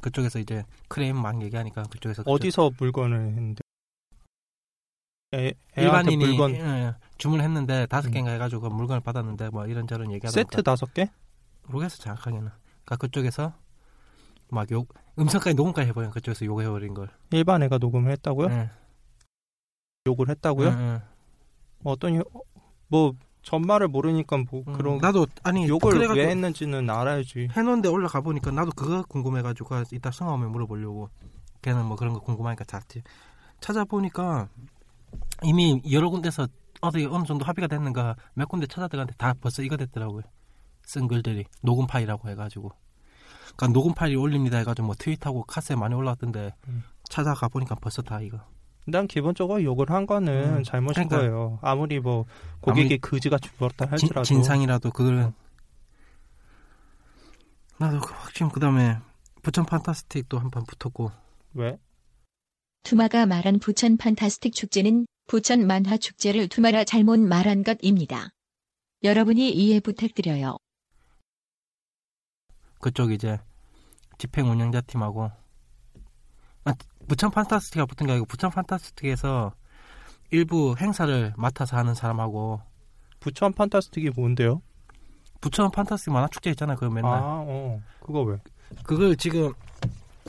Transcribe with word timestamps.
그쪽에서 0.00 0.38
이제 0.38 0.64
크레임 0.88 1.16
막 1.16 1.40
얘기하니까 1.42 1.84
그쪽에서 1.84 2.22
어디서 2.26 2.70
물건을 2.78 3.18
했는데? 3.28 3.60
애, 5.34 5.52
일반인이 5.76 6.16
물건 6.16 6.54
예, 6.54 6.94
주문했는데 7.18 7.86
다섯 7.86 8.08
음. 8.08 8.12
개인가 8.12 8.32
해가지고 8.32 8.68
물건을 8.70 9.00
받았는데 9.00 9.50
뭐 9.50 9.66
이런저런 9.66 10.10
얘기하다 10.12 10.32
세트 10.32 10.62
다섯 10.64 10.92
개? 10.92 11.08
모르겠어 11.68 11.98
정확하게는. 11.98 12.50
그니까 12.78 12.96
그쪽에서 12.96 13.54
막 14.48 14.70
욕 14.72 14.92
음성까지 15.18 15.54
녹음까지 15.54 15.88
해버린 15.90 16.10
그쪽에서 16.10 16.44
욕해버린 16.46 16.94
걸. 16.94 17.08
일반 17.30 17.62
애가 17.62 17.78
녹음을 17.78 18.10
했다고요? 18.12 18.48
예. 18.50 18.70
욕을 20.06 20.28
했다고요? 20.30 20.68
예, 20.68 20.72
예. 20.94 21.02
어떤 21.84 22.16
혀- 22.16 22.24
뭐 22.88 23.12
전말을 23.42 23.88
모르니까 23.88 24.36
뭐 24.50 24.62
음, 24.66 24.72
그런 24.74 24.98
나도 24.98 25.26
아니 25.42 25.66
욕을 25.68 25.92
그래가지고 25.92 26.24
왜 26.24 26.30
했는지는 26.30 26.88
알아야지. 26.90 27.48
해놓은데 27.52 27.88
올라가 27.88 28.20
보니까 28.20 28.50
나도 28.50 28.70
그거 28.76 29.02
궁금해가지고 29.02 29.84
이따 29.92 30.10
성화 30.10 30.34
오면 30.34 30.52
물어보려고 30.52 31.08
걔는 31.62 31.86
뭐 31.86 31.96
그런 31.96 32.12
거 32.12 32.20
궁금하니까 32.20 32.64
잤지 32.64 33.02
찾아보니까 33.60 34.48
이미 35.42 35.80
여러 35.90 36.08
군데서 36.10 36.46
어디 36.80 37.04
어느 37.06 37.24
정도 37.24 37.44
합의가 37.44 37.66
됐는가 37.66 38.16
몇 38.34 38.48
군데 38.48 38.66
찾아들어갔는데 38.66 39.16
다 39.18 39.34
벌써 39.40 39.62
이거 39.62 39.76
됐더라고요. 39.76 40.22
쓴 40.84 41.08
글들이. 41.08 41.44
녹음 41.62 41.86
파일이라고 41.86 42.28
해가지고. 42.30 42.72
그러니까 43.56 43.66
녹음 43.68 43.94
파일 43.94 44.16
올립니다 44.16 44.58
해가지고 44.58 44.86
뭐 44.86 44.94
트윗하고 44.98 45.44
카스에 45.44 45.76
많이 45.76 45.94
올라왔던데 45.94 46.54
음. 46.68 46.84
찾아가 47.08 47.48
보니까 47.48 47.74
벌써 47.74 48.00
다 48.00 48.20
이거 48.20 48.38
난 48.90 49.06
기본적으로 49.06 49.62
욕을 49.62 49.90
한 49.90 50.06
거는 50.06 50.58
음, 50.58 50.62
잘못인 50.64 51.08
그러니까. 51.08 51.18
거예요. 51.18 51.58
아무리 51.62 52.00
뭐 52.00 52.26
고객이 52.60 52.98
그지같이 52.98 53.50
부었다 53.52 53.84
진, 53.86 53.90
할지라도 53.92 54.22
진 54.24 54.42
상이라도 54.42 54.90
그거를 54.90 55.32
나도 57.78 58.00
그- 58.00 58.32
지금 58.34 58.50
그 58.50 58.60
다음에 58.60 58.98
부천 59.42 59.64
판타스틱도 59.64 60.38
한 60.38 60.50
판 60.50 60.64
붙었고 60.64 61.10
왜? 61.54 61.78
투마가 62.82 63.26
말한 63.26 63.58
부천 63.58 63.96
판타스틱 63.96 64.54
축제는 64.54 65.06
부천 65.26 65.66
만화 65.66 65.96
축제를 65.96 66.48
투마라 66.48 66.84
잘못 66.84 67.18
말한 67.20 67.62
것입니다. 67.62 68.30
여러분이 69.02 69.50
이해 69.50 69.80
부탁드려요. 69.80 70.56
그쪽 72.80 73.12
이제 73.12 73.38
집행 74.18 74.50
운영자 74.50 74.80
팀하고 74.82 75.24
아, 75.24 75.36
부천 77.08 77.30
판타스틱가 77.30 77.86
붙은 77.86 78.06
게 78.06 78.12
아니고 78.12 78.26
부천 78.26 78.50
판타스틱에서 78.50 79.52
일부 80.30 80.76
행사를 80.78 81.32
맡아서 81.36 81.76
하는 81.76 81.94
사람하고 81.94 82.60
부천 83.18 83.52
판타스틱이 83.52 84.10
뭔데요? 84.10 84.62
부천 85.40 85.70
판타스틱 85.70 86.12
만화 86.12 86.28
축제 86.28 86.50
있잖아요. 86.50 86.76
그 86.76 86.84
맨날 86.84 87.12
아, 87.14 87.42
어. 87.46 87.80
그거 88.00 88.20
왜? 88.22 88.36
그걸 88.84 89.16
지금 89.16 89.52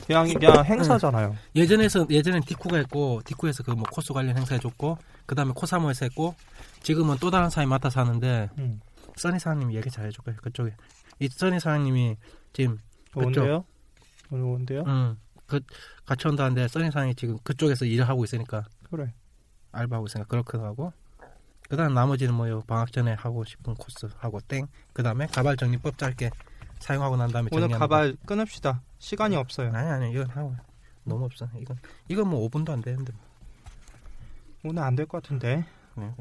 그냥 0.06 0.26
그냥 0.26 0.64
행사잖아요. 0.64 1.36
예전에서 1.54 2.06
예전엔 2.10 2.42
디쿠가 2.42 2.78
했고 2.78 3.20
디쿠에서 3.24 3.62
그 3.62 3.72
뭐 3.72 3.84
코스 3.90 4.12
관련 4.12 4.36
행사 4.36 4.54
해줬고 4.54 4.98
그 5.26 5.34
다음에 5.34 5.52
코사모에서 5.54 6.06
했고 6.06 6.34
지금은 6.82 7.18
또 7.20 7.30
다른 7.30 7.50
사람이 7.50 7.68
맡아서 7.70 8.00
하는데 8.00 8.50
음. 8.58 8.80
써니 9.16 9.38
사장님이 9.38 9.76
얘기 9.76 9.90
잘 9.90 10.06
해줄 10.06 10.24
거예요. 10.24 10.40
그쪽에 10.42 10.74
이 11.20 11.28
써니 11.28 11.60
사장님이 11.60 12.16
지금 12.52 12.78
뭔데요? 13.14 13.64
오늘 14.30 14.44
뭔데요? 14.44 14.82
음, 14.86 15.18
그 15.52 15.60
같이 16.06 16.26
온다는데 16.28 16.66
써니 16.68 16.86
사장이 16.86 17.14
지금 17.14 17.36
그쪽에서 17.44 17.84
일을 17.84 18.08
하고 18.08 18.24
있으니까 18.24 18.64
그래. 18.90 19.12
알바하고 19.72 20.06
있으니까 20.06 20.28
그렇기도 20.28 20.64
하고 20.64 20.92
그 21.68 21.76
다음 21.76 21.92
나머지는 21.94 22.34
뭐요 22.34 22.62
방학 22.62 22.90
전에 22.92 23.12
하고 23.14 23.44
싶은 23.44 23.74
코스 23.74 24.08
하고 24.18 24.40
땡 24.40 24.66
그 24.92 25.02
다음에 25.02 25.26
가발 25.26 25.56
정리법 25.56 25.96
짧게 25.98 26.30
사용하고 26.80 27.16
난 27.16 27.30
다음에 27.30 27.48
오늘 27.52 27.68
가발 27.68 28.16
끊읍시다. 28.26 28.82
시간이 28.98 29.36
없어요. 29.36 29.70
거. 29.72 29.78
아니 29.78 29.88
아니 29.88 30.10
이건 30.12 30.28
하고 30.30 30.54
너무 31.04 31.24
없어 31.26 31.48
이건 31.58 31.76
이건 32.08 32.28
뭐 32.28 32.48
5분도 32.48 32.70
안 32.70 32.80
되는데 32.80 33.12
오늘 34.64 34.82
안 34.82 34.94
될 34.96 35.06
것 35.06 35.22
같은데. 35.22 35.64
네, 35.96 36.14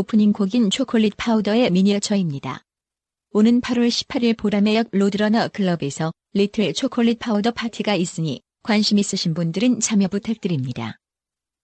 오프닝 0.00 0.32
곡인 0.32 0.70
초콜릿 0.70 1.14
파우더의 1.18 1.70
미니어처입니다. 1.70 2.62
오는 3.32 3.60
8월 3.60 3.90
18일 3.90 4.34
보라매역 4.34 4.88
로드러너 4.92 5.48
클럽에서 5.48 6.10
리틀 6.32 6.72
초콜릿 6.72 7.18
파우더 7.18 7.50
파티가 7.50 7.96
있으니 7.96 8.40
관심 8.62 8.96
있으신 8.98 9.34
분들은 9.34 9.80
참여 9.80 10.08
부탁드립니다. 10.08 10.96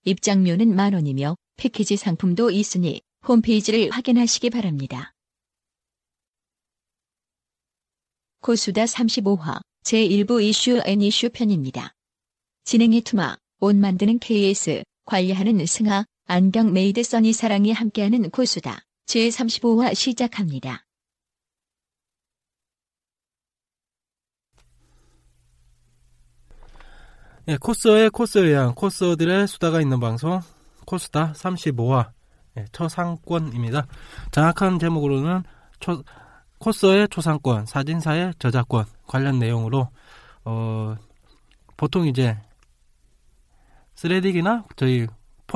입장료는 0.05 0.77
만원이며 0.77 1.35
패키지 1.57 1.97
상품도 1.97 2.51
있으니 2.51 3.01
홈페이지를 3.27 3.91
확인하시기 3.91 4.51
바랍니다. 4.51 5.13
고수다 8.43 8.85
35화 8.85 9.63
제1부 9.85 10.43
이슈 10.43 10.83
and 10.85 11.01
이슈 11.01 11.31
편입니다. 11.31 11.95
진행의 12.65 13.01
투마, 13.01 13.39
옷 13.61 13.75
만드는 13.75 14.19
KS, 14.19 14.83
관리하는 15.07 15.65
승하, 15.65 16.05
안경 16.29 16.73
메이드 16.73 17.05
써니 17.05 17.33
사랑이 17.33 17.71
함께하는 17.71 18.31
코수다. 18.31 18.81
제35화 19.07 19.95
시작합니다. 19.95 20.85
예, 27.47 27.57
코스의 27.59 28.11
코스에 28.11 28.43
의한 28.43 28.75
코스들의 28.75 29.47
수다가 29.47 29.81
있는 29.81 30.01
방송 30.01 30.41
코스다 30.85 31.33
35화 31.35 32.11
예, 32.59 32.65
초상권입니다. 32.73 33.87
정확한 34.33 34.81
제목으로는 34.81 35.45
초, 35.79 36.03
코스의 36.59 37.07
초상권, 37.09 37.67
사진사의 37.67 38.35
저작권 38.41 38.85
관련 39.07 39.39
내용으로 39.39 39.91
어, 40.45 40.97
보통 41.77 42.09
이제 42.09 42.37
스레딕이나 43.95 44.65
저희 44.75 45.07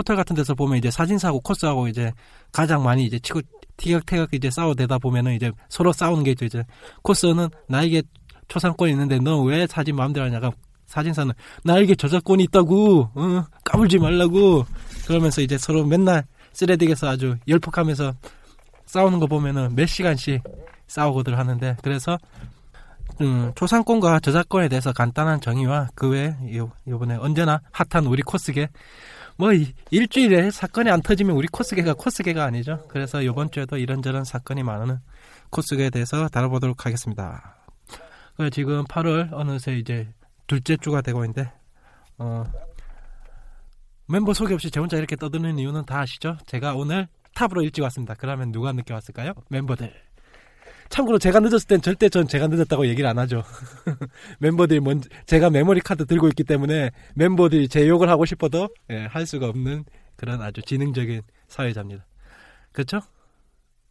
포털 0.01 0.17
같은 0.17 0.35
데서 0.35 0.55
보면 0.55 0.79
이제 0.79 0.91
사진사하고 0.91 1.41
코스하고 1.41 1.87
이제 1.87 2.11
가장 2.53 2.83
많이 2.83 3.05
이제 3.05 3.19
치고 3.19 3.43
티격태격 3.77 4.33
이제 4.33 4.51
싸워대다 4.51 4.97
보면은 4.97 5.35
이제 5.35 5.53
서로 5.69 5.93
싸우는 5.93 6.25
게 6.25 6.31
있죠. 6.31 6.47
이제 6.47 6.65
코스는 7.03 7.51
나에게 7.69 8.03
초상권이 8.49 8.93
있는데 8.93 9.19
너 9.19 9.43
왜 9.43 9.67
사진 9.67 9.97
마음대로 9.97 10.25
하냐가 10.25 10.53
사진사는 10.87 11.35
나에게 11.65 11.97
저작권이 11.97 12.45
있다고. 12.45 13.11
어, 13.15 13.45
까불지 13.63 13.99
말라고. 13.99 14.65
그러면서 15.07 15.43
이제 15.43 15.59
서로 15.59 15.85
맨날 15.85 16.25
쓰레딕에서 16.55 17.07
아주 17.07 17.37
열폭하면서 17.47 18.15
싸우는 18.87 19.19
거 19.19 19.27
보면은 19.27 19.75
몇 19.77 19.85
시간씩 19.85 20.43
싸우고들 20.87 21.39
하는데 21.39 21.77
그래서 21.83 22.17
음, 23.21 23.53
초상권과 23.55 24.21
저작권에 24.21 24.69
대해서 24.69 24.93
간단한 24.95 25.43
정의와 25.43 25.89
그 25.95 26.09
외에 26.09 26.35
요, 26.57 26.73
요번에 26.89 27.17
언제나 27.17 27.61
핫한 27.73 28.07
우리 28.07 28.23
코스계 28.23 28.71
뭐 29.41 29.53
이- 29.55 29.73
일주일에 29.91 30.51
사건이 30.51 30.91
안 30.91 31.01
터지면 31.01 31.35
우리 31.35 31.49
코스계가 31.49 31.95
코스계가 31.95 32.45
아니죠. 32.45 32.87
그래서 32.89 33.25
요번 33.25 33.51
주에도 33.51 33.77
이런저런 33.79 34.23
사건이 34.25 34.63
많은 34.63 34.99
코스계에 35.49 35.89
대해서 35.91 36.29
다뤄보도록 36.29 36.85
하겠습니다. 36.85 37.57
그래 38.37 38.51
지금 38.51 38.85
8월 38.85 39.31
어느새 39.33 39.77
이제 39.79 40.09
둘째 40.47 40.77
주가 40.77 41.01
되고 41.01 41.25
있는데 41.25 41.51
어, 42.19 42.45
멤버 44.07 44.35
소개 44.35 44.53
없이 44.55 44.71
제 44.71 44.79
혼자 44.79 44.97
이렇게 44.99 45.17
떠드는 45.17 45.59
이유는 45.59 45.87
다 45.87 46.01
아시죠? 46.01 46.37
제가 46.47 46.75
오늘 46.75 47.09
탑으로 47.35 47.63
일찍 47.63 47.81
왔습니다. 47.83 48.15
그러면 48.19 48.53
누가 48.53 48.73
늦게 48.73 48.93
왔을까요? 48.93 49.33
멤버들. 49.49 49.91
참고로 50.91 51.19
제가 51.19 51.41
늦었을 51.41 51.67
땐 51.69 51.81
절대 51.81 52.09
전 52.09 52.27
제가 52.27 52.49
늦었다고 52.49 52.87
얘기를 52.87 53.09
안 53.09 53.19
하죠. 53.21 53.43
멤버들이 54.41 54.81
먼저 54.81 55.09
제가 55.27 55.49
메모리 55.49 55.81
카드 55.81 56.05
들고 56.05 56.29
있기 56.29 56.45
때문에 56.45 56.91
멤버들이 57.15 57.69
제 57.69 57.89
욕을 57.89 58.09
하고 58.09 58.25
싶어도 58.27 58.69
예, 58.91 59.07
할 59.07 59.25
수가 59.25 59.47
없는 59.49 59.85
그런 60.17 60.43
아주 60.43 60.61
지능적인 60.63 61.23
사회자입니다. 61.49 62.05
그렇죠? 62.73 63.01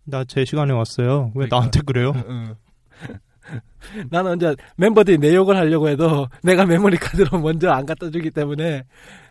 나 0.04 0.24
제 0.26 0.44
시간에 0.46 0.74
왔어요. 0.74 1.28
왜 1.36 1.48
그러니까. 1.48 1.56
나한테 1.58 1.82
그래요? 1.86 2.14
응. 2.28 2.56
나는 4.12 4.32
언제 4.32 4.56
멤버들이 4.76 5.18
내 5.18 5.34
욕을 5.34 5.56
하려고 5.56 5.88
해도 5.90 6.28
내가 6.44 6.66
메모리 6.66 6.98
카드로 6.98 7.40
먼저 7.40 7.70
안 7.72 7.86
갖다 7.86 8.10
주기 8.12 8.30
때문에 8.30 8.84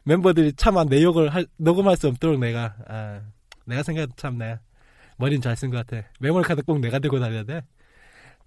멤버들이 0.04 0.54
차마 0.54 0.84
내 0.84 1.02
욕을 1.02 1.28
할- 1.34 1.46
녹음할 1.58 1.96
수 1.96 2.08
없도록 2.08 2.40
내가 2.40 2.74
아, 2.88 3.20
내가 3.66 3.82
생각해도 3.82 4.12
참 4.16 4.38
내가 4.38 4.58
머리는 5.18 5.40
잘 5.42 5.54
쓴 5.56 5.70
것 5.70 5.84
같아. 5.86 6.06
메모리 6.20 6.44
카드 6.44 6.62
꼭 6.62 6.78
내가 6.80 6.98
들고 6.98 7.18
다녀야 7.20 7.42
돼. 7.44 7.62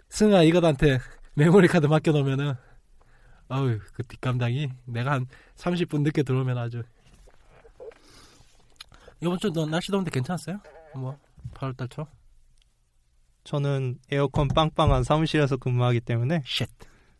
승아 0.10 0.44
이것한테 0.44 1.00
메모리 1.36 1.68
카드 1.68 1.86
맡겨 1.86 2.12
놓으면은 2.12 2.54
어우 3.50 3.78
그 3.94 4.04
뒷감당이 4.04 4.70
내가 4.86 5.12
한 5.12 5.26
30분 5.56 6.02
늦게 6.04 6.24
들어오면 6.24 6.58
아주 6.58 6.84
이번 9.22 9.38
주도 9.38 9.66
날씨 9.66 9.92
더운데 9.92 10.10
괜찮았어요? 10.10 10.60
뭐 10.96 11.18
8월달 11.54 11.90
초? 11.90 12.08
저는 13.44 13.98
에어컨 14.12 14.48
빵빵한 14.48 15.04
사무실에서 15.04 15.58
근무하기 15.58 16.02
때문에 16.02 16.42
shit. 16.46 16.70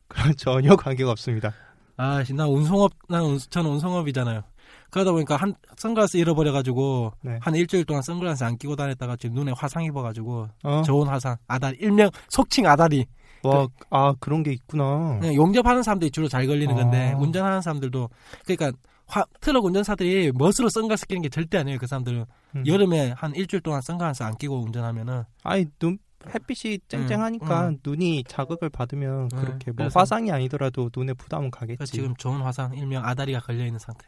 그런 0.08 0.36
전혀 0.36 0.76
관계가 0.76 1.12
없습니다. 1.12 1.54
아, 1.98 2.24
나 2.36 2.48
운송업, 2.48 2.92
난 3.08 3.22
운, 3.24 3.38
저는 3.38 3.70
운송업이잖아요. 3.72 4.44
그러다 4.92 5.12
보니까 5.12 5.38
한 5.38 5.56
선글라스 5.78 6.18
잃어버려 6.18 6.52
가지고 6.52 7.14
네. 7.22 7.40
한 7.42 7.56
일주일 7.56 7.86
동안 7.86 8.04
선글라스 8.04 8.44
안 8.44 8.58
끼고 8.58 8.76
다녔다가 8.76 9.16
지금 9.16 9.36
눈에 9.36 9.54
화상 9.56 9.84
입어 9.84 10.02
가지고 10.02 10.48
어? 10.64 10.82
좋은 10.84 11.08
화상, 11.08 11.38
아다리, 11.48 11.78
일명 11.80 12.10
속칭 12.30 12.68
아다리. 12.68 13.06
와, 13.44 13.68
아 13.90 14.14
그런 14.20 14.44
게 14.44 14.52
있구나. 14.52 15.18
그냥 15.20 15.34
용접하는 15.34 15.82
사람들이 15.82 16.12
주로 16.12 16.28
잘 16.28 16.46
걸리는 16.46 16.76
건데 16.76 17.14
아. 17.14 17.18
운전하는 17.18 17.62
사람들도 17.62 18.10
그러니까 18.46 18.78
화, 19.08 19.26
트럭 19.42 19.66
운전사들이 19.66 20.32
멋으로 20.36 20.70
선글라스 20.70 21.08
끼는 21.08 21.24
게 21.24 21.30
절대 21.30 21.58
아니에요. 21.58 21.80
그 21.80 21.88
사람들은 21.88 22.26
음. 22.58 22.64
여름에 22.68 23.14
한 23.18 23.34
일주일 23.34 23.62
동안 23.62 23.82
선글라스 23.82 24.24
안 24.24 24.38
끼고 24.38 24.62
운전하면은 24.62 25.24
아이 25.44 25.66
눈 25.80 25.98
햇빛이 26.34 26.80
쨍쨍하니까 26.88 27.70
음. 27.70 27.78
눈이 27.84 28.26
자극을 28.28 28.70
받으면 28.70 29.24
음, 29.24 29.28
그렇게 29.30 29.72
뭐 29.72 29.88
화상이 29.94 30.32
아니더라도 30.32 30.90
눈에 30.96 31.14
부담은 31.14 31.50
가겠지. 31.50 31.92
지금 31.92 32.16
좋은 32.16 32.42
화상, 32.42 32.76
일명 32.76 33.04
아다리가 33.04 33.40
걸려 33.40 33.66
있는 33.66 33.80
상태. 33.80 34.06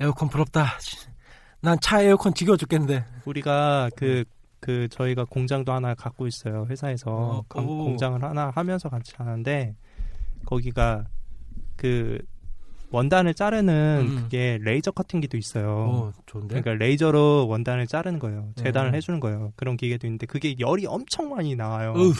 에어컨 0.00 0.28
부럽다. 0.28 0.66
난 1.60 1.78
차 1.80 2.02
에어컨 2.02 2.34
지겨워 2.34 2.56
죽겠는데. 2.56 3.04
우리가 3.24 3.88
그, 3.96 4.24
그, 4.60 4.88
저희가 4.90 5.24
공장도 5.24 5.72
하나 5.72 5.94
갖고 5.94 6.26
있어요. 6.26 6.66
회사에서. 6.68 7.10
어, 7.10 7.44
강- 7.48 7.66
오. 7.66 7.84
공장을 7.84 8.22
하나 8.22 8.50
하면서 8.54 8.88
같이 8.88 9.12
하는데, 9.16 9.74
거기가 10.44 11.06
그, 11.76 12.18
원단을 12.90 13.34
자르는 13.34 14.06
음. 14.08 14.16
그게 14.22 14.58
레이저 14.62 14.90
커팅기도 14.92 15.36
있어요. 15.36 15.68
오, 15.68 16.12
좋은데. 16.26 16.60
그러니까 16.60 16.84
레이저로 16.84 17.48
원단을 17.48 17.86
자르는 17.88 18.18
거예요. 18.20 18.50
재단을 18.56 18.90
음. 18.90 18.94
해주는 18.94 19.18
거예요. 19.20 19.52
그런 19.56 19.76
기계도 19.76 20.06
있는데, 20.06 20.26
그게 20.26 20.54
열이 20.60 20.86
엄청 20.86 21.30
많이 21.30 21.56
나와요. 21.56 21.94
어우, 21.96 22.12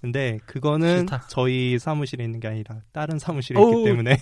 근데 0.00 0.38
그거는 0.46 0.98
싫다. 1.00 1.24
저희 1.28 1.78
사무실에 1.78 2.24
있는 2.24 2.40
게 2.40 2.48
아니라 2.48 2.76
다른 2.92 3.18
사무실에 3.18 3.60
어우, 3.60 3.80
있기 3.80 3.84
때문에. 3.84 4.18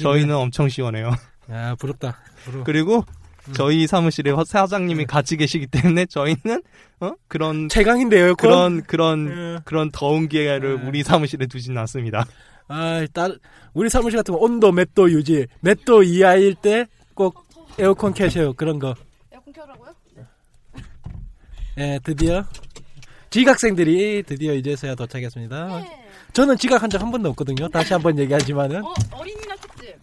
저희는 0.00 0.34
엄청 0.34 0.68
시원해요. 0.68 1.12
야 1.50 1.74
부럽다. 1.76 2.18
부러워. 2.44 2.64
그리고 2.64 3.04
음. 3.48 3.52
저희 3.54 3.86
사무실에 3.86 4.30
화- 4.30 4.44
사장님이 4.44 5.06
같이 5.06 5.36
계시기 5.36 5.66
때문에 5.66 6.06
저희는 6.06 6.62
어 7.00 7.12
그런 7.28 7.68
최강인데 7.68 8.18
에어컨. 8.18 8.36
그런 8.36 8.82
그런 8.82 9.28
예. 9.56 9.60
그런 9.64 9.90
더운 9.90 10.28
기회를 10.28 10.80
예. 10.82 10.86
우리 10.88 11.02
사무실에 11.02 11.46
두진 11.46 11.76
않습니다. 11.78 12.26
아, 12.68 13.06
딸 13.12 13.38
우리 13.74 13.88
사무실 13.90 14.16
같은 14.18 14.32
거 14.34 14.40
온도 14.40 14.72
몇 14.72 14.94
도 14.94 15.10
유지, 15.10 15.46
몇 15.60 15.84
도 15.84 16.02
이하일 16.02 16.54
때 16.54 16.86
꼭 17.14 17.46
에어컨 17.78 18.12
켜셔요. 18.14 18.52
그런 18.54 18.78
거. 18.78 18.94
에어컨 19.32 19.52
켜라고요? 19.52 19.94
예, 21.78 21.98
드디어 22.04 22.44
지각생들이 23.44 24.22
드디어 24.22 24.52
이제서야 24.52 24.94
도착했습니다. 24.94 25.66
네. 25.80 26.04
저는 26.32 26.56
지각한 26.56 26.88
적 26.88 27.02
한 27.02 27.10
번도 27.10 27.30
없거든요. 27.30 27.68
다시 27.68 27.92
한 27.92 28.00
번 28.00 28.16
얘기하지만은 28.16 28.84
어 28.84 28.94
어린이날 29.10 29.58
특집. 29.58 29.96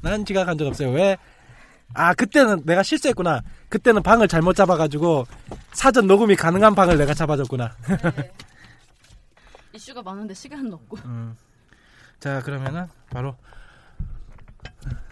난 0.00 0.24
지각한 0.24 0.58
적 0.58 0.66
없어요. 0.66 0.90
왜? 0.90 1.16
아 1.94 2.12
그때는 2.14 2.62
내가 2.64 2.82
실수했구나. 2.82 3.42
그때는 3.68 4.02
방을 4.02 4.26
잘못 4.26 4.56
잡아가지고 4.56 5.24
사전 5.72 6.08
녹음이 6.08 6.34
가능한 6.34 6.74
방을 6.74 6.98
내가 6.98 7.14
잡아줬구나. 7.14 7.76
네. 8.16 8.32
이슈가 9.74 10.02
많은데 10.02 10.34
시간은 10.34 10.72
없고. 10.72 10.98
음. 11.04 11.36
자 12.18 12.40
그러면은 12.40 12.88
바로 13.10 13.36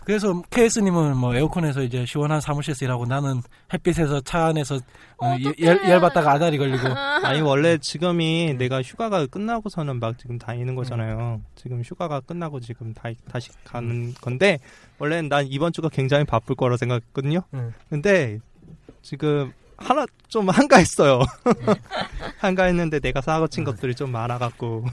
그래서 0.05 0.43
KS님은 0.51 1.17
뭐 1.17 1.35
에어컨에서 1.35 1.83
이제 1.83 2.05
시원한 2.07 2.41
사무실에서 2.41 2.85
일하고 2.85 3.07
나는 3.07 3.43
햇빛에서 3.73 4.21
차 4.23 4.47
안에서 4.47 4.77
어, 5.19 5.27
어, 5.27 5.37
열, 5.61 5.75
어떡해. 5.77 5.91
열 5.91 6.01
받다가 6.01 6.33
아다리 6.33 6.59
걸리고 6.59 6.89
아니 7.23 7.41
원래 7.43 7.79
지금이 7.79 8.55
내가 8.59 8.83
휴가가 8.83 9.27
끝나고서는 9.27 10.01
막 10.01 10.19
지금 10.19 10.39
다니는 10.39 10.75
거잖아요. 10.75 11.41
지금 11.55 11.83
휴가가 11.83 12.21
끝나고 12.21 12.61
지금 12.61 12.95
다, 12.95 13.11
다시 13.31 13.51
가는 13.65 14.15
건데 14.15 14.59
원래는 14.99 15.29
난 15.29 15.47
이번 15.49 15.73
주가 15.73 15.89
굉장히 15.89 16.25
바쁠 16.25 16.57
거라 16.57 16.77
생각했거든요. 16.77 17.43
음. 17.55 17.73
근데 17.89 18.39
지금 19.03 19.53
하나 19.77 20.07
좀 20.29 20.49
한가했어요. 20.51 21.21
한가했는데 22.39 23.01
내가 23.01 23.21
사고 23.21 23.47
친 23.49 23.65
것들이 23.65 23.95
좀 23.95 24.11
많아갖고 24.13 24.85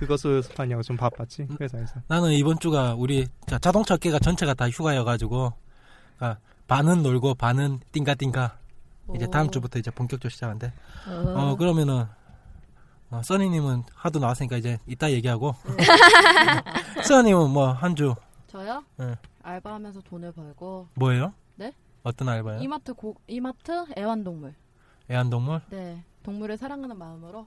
그것을 0.00 0.42
하냐고 0.56 0.82
좀 0.82 0.96
바빴지 0.96 1.46
회사에서. 1.60 2.00
나는 2.08 2.32
이번 2.32 2.58
주가 2.58 2.94
우리 2.94 3.26
자, 3.46 3.58
자동차 3.58 3.94
업계가 3.94 4.18
전체가 4.18 4.54
다 4.54 4.68
휴가여가지고 4.68 5.52
아, 6.20 6.36
반은 6.66 7.02
놀고 7.02 7.34
반은 7.34 7.80
띵가띵가 7.92 8.58
이제 9.14 9.26
오. 9.26 9.30
다음 9.30 9.50
주부터 9.50 9.78
이제 9.78 9.90
본격적으로 9.90 10.30
시작한대. 10.30 10.72
어. 11.08 11.34
어 11.36 11.56
그러면은 11.56 12.06
어, 13.10 13.20
써니님은 13.22 13.82
하도 13.94 14.18
나왔으니까 14.20 14.56
이제 14.56 14.78
이따 14.86 15.10
얘기하고 15.10 15.54
써니님은 17.04 17.50
뭐 17.50 17.72
한 17.72 17.94
주 17.94 18.14
저요? 18.46 18.82
네. 18.96 19.14
알바하면서 19.42 20.00
돈을 20.02 20.32
벌고 20.32 20.88
뭐예요? 20.94 21.32
네? 21.56 21.72
어떤 22.02 22.28
알바요? 22.28 22.60
이마트 22.60 22.94
고 22.94 23.14
이마트 23.26 23.84
애완동물. 23.96 24.54
애완동물? 25.10 25.60
네. 25.70 26.04
동물을 26.22 26.56
사랑하는 26.56 26.96
마음으로. 26.98 27.46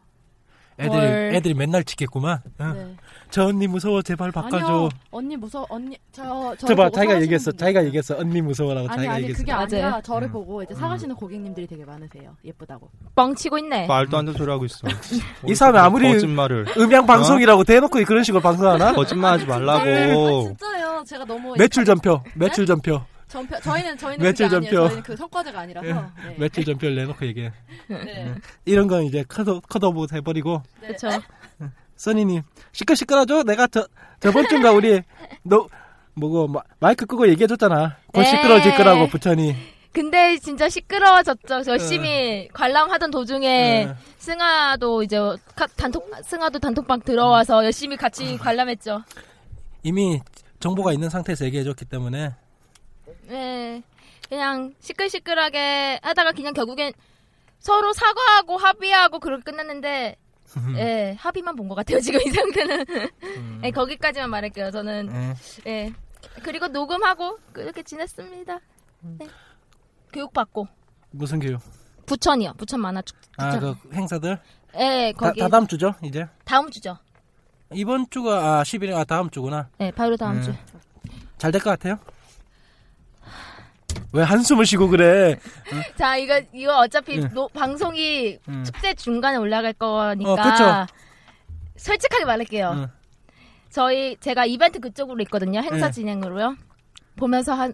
애들이 0.80 1.00
헐. 1.00 1.32
애들이 1.36 1.53
맨날 1.53 1.84
찍겠구만. 1.84 2.39
응. 2.62 2.74
네. 2.74 2.96
저 3.30 3.46
언니 3.46 3.65
무서워 3.68 4.01
제발 4.01 4.32
바꿔줘. 4.32 4.58
아니요. 4.65 4.89
언니 5.12 5.36
무서워. 5.36 5.65
언니 5.70 5.98
저 6.12 6.56
저. 6.60 6.68
저봐 6.68 6.92
자기가 6.92 7.22
얘기했어. 7.24 7.51
자기가 7.51 7.84
얘기했어. 7.86 8.15
언니 8.18 8.42
무서워라고 8.42 8.88
아니 8.89 8.96
자기가 8.98 9.13
아니 9.13 9.22
얘기했어. 9.24 9.39
그게 9.39 9.51
아니라 9.51 9.89
맞아요. 9.89 10.01
저를 10.03 10.27
음. 10.27 10.32
보고 10.32 10.62
이제 10.63 10.74
사가시는 10.75 11.15
고객님들이 11.15 11.65
되게 11.68 11.84
많으세요. 11.84 12.36
예쁘다고. 12.46 12.89
뻥치고 13.15 13.58
있네. 13.60 13.88
말도 13.88 14.18
안 14.18 14.25
되는 14.25 14.38
소리 14.38 14.51
하고 14.51 14.65
있어. 14.65 14.88
이 15.48 15.56
사람이 15.56 15.77
아무리 15.80 16.12
거짓말을 16.13 16.65
음향 16.77 17.06
방송이라고 17.08 17.63
대놓고 17.63 18.03
그런 18.06 18.24
식으로 18.24 18.42
방송하나? 18.42 18.94
거짓말하지 18.94 19.46
아, 19.46 19.48
말라고. 19.48 20.44
진짜요. 20.60 21.03
제가 21.08 21.25
너무 21.25 21.56
매출 21.58 21.86
전표, 21.86 22.22
매출 22.36 22.65
전표, 22.65 23.01
전표 23.33 23.59
저희는 23.59 23.97
저희는 23.97 24.27
아니에요. 24.27 24.49
전표. 24.49 24.69
저희는 24.87 25.01
그 25.03 25.15
성과제가 25.17 25.59
아니라서. 25.61 25.87
네. 25.87 26.35
매출 26.37 26.63
전표를 26.63 26.95
내놓고 26.95 27.25
얘기해. 27.25 27.51
네. 27.87 28.35
이런 28.65 28.87
건 28.87 29.03
이제 29.03 29.23
컷오, 29.27 29.59
컷오브 29.61 30.05
해버리고 30.13 30.61
네. 30.81 30.89
그쵸. 30.89 31.09
써니님 31.95 32.43
시끌 32.71 32.95
시끌하죠? 32.95 33.41
내가 33.43 33.65
저 33.67 33.87
저번 34.19 34.47
주인가 34.47 34.71
우리 34.71 35.01
너 35.41 35.67
뭐고 36.13 36.47
마, 36.47 36.61
마이크 36.79 37.07
끄고 37.07 37.27
얘기해줬잖아. 37.29 37.97
곧 38.13 38.21
네. 38.21 38.25
시끄러질 38.27 38.75
거라고 38.75 39.07
부천이. 39.07 39.55
근데 39.91 40.37
진짜 40.37 40.69
시끄러워졌죠. 40.69 41.63
열심히 41.67 42.47
관람하던 42.53 43.09
도중에 43.11 43.87
어. 43.89 43.95
승아도 44.19 45.01
이제 45.03 45.17
카- 45.55 45.67
단톡 45.67 46.07
승아도 46.23 46.59
단톡방 46.59 47.01
들어와서 47.01 47.63
열심히 47.65 47.97
같이 47.97 48.37
관람했죠. 48.37 49.03
이미 49.83 50.19
정보가 50.59 50.93
있는 50.93 51.09
상태에서 51.09 51.45
얘기해줬기 51.45 51.85
때문에 51.85 52.31
네, 53.27 53.82
그냥 54.30 54.74
시끌시끌하게 54.80 56.00
하다가 56.01 56.32
그냥 56.34 56.53
결국엔 56.53 56.94
서로 57.60 57.94
사과하고 57.94 58.58
합의하고 58.58 59.20
그렇게 59.20 59.44
끝났는데, 59.51 60.18
예, 60.77 61.15
합의만 61.20 61.56
본 61.56 61.68
것 61.70 61.75
같아요 61.75 62.00
지금 62.00 62.20
이 62.22 62.30
상태는. 62.32 62.86
예, 63.63 63.72
거기까지만 63.72 64.30
말할게요. 64.30 64.72
저는 64.72 65.36
예. 65.65 65.72
예. 65.72 65.94
그리고 66.44 66.68
녹음하고 66.68 67.38
그렇게 67.51 67.84
지냈습니다. 67.84 68.60
네. 69.20 69.27
교육 70.12 70.32
받고 70.34 70.68
무슨 71.12 71.39
교육? 71.39 71.60
부천이요. 72.06 72.53
부천 72.58 72.82
만화 72.82 73.01
축. 73.01 73.15
아 73.38 73.58
그 73.60 73.75
행사들 73.94 74.39
예, 74.75 75.13
다, 75.18 75.27
거기 75.27 75.39
다 75.39 75.48
다음 75.48 75.68
주죠 75.68 75.94
이제 76.03 76.27
다음 76.46 76.70
주죠. 76.70 76.98
이번 77.72 78.08
주가 78.10 78.60
아 78.60 78.63
10일 78.63 78.94
아 78.96 79.03
다음 79.03 79.30
주구나. 79.30 79.70
예, 79.80 79.89
바로 79.92 80.15
다음 80.18 80.38
음. 80.38 80.42
주. 80.44 80.53
잘 81.38 81.51
될 81.51 81.60
것 81.63 81.72
같아요? 81.72 81.98
왜 84.13 84.22
한숨을 84.24 84.65
쉬고 84.65 84.88
그래? 84.89 85.38
자, 85.98 86.15
이거 86.17 86.39
이거 86.53 86.77
어차피 86.77 87.17
음. 87.20 87.29
노- 87.34 87.48
방송이 87.50 88.38
음. 88.48 88.63
축제 88.63 88.93
중간에 88.93 89.38
올라갈 89.38 89.74
거니까 89.74 90.84
어. 90.84 90.88
솔직하게 91.75 92.25
말할게요. 92.25 92.72
응. 92.75 92.88
저희 93.72 94.15
제가 94.17 94.46
이벤트 94.46 94.79
그쪽으로 94.79 95.20
있거든요. 95.24 95.60
행사 95.62 95.88
네. 95.88 95.91
진행으로요. 95.91 96.55
보면서 97.15 97.53
한 97.53 97.74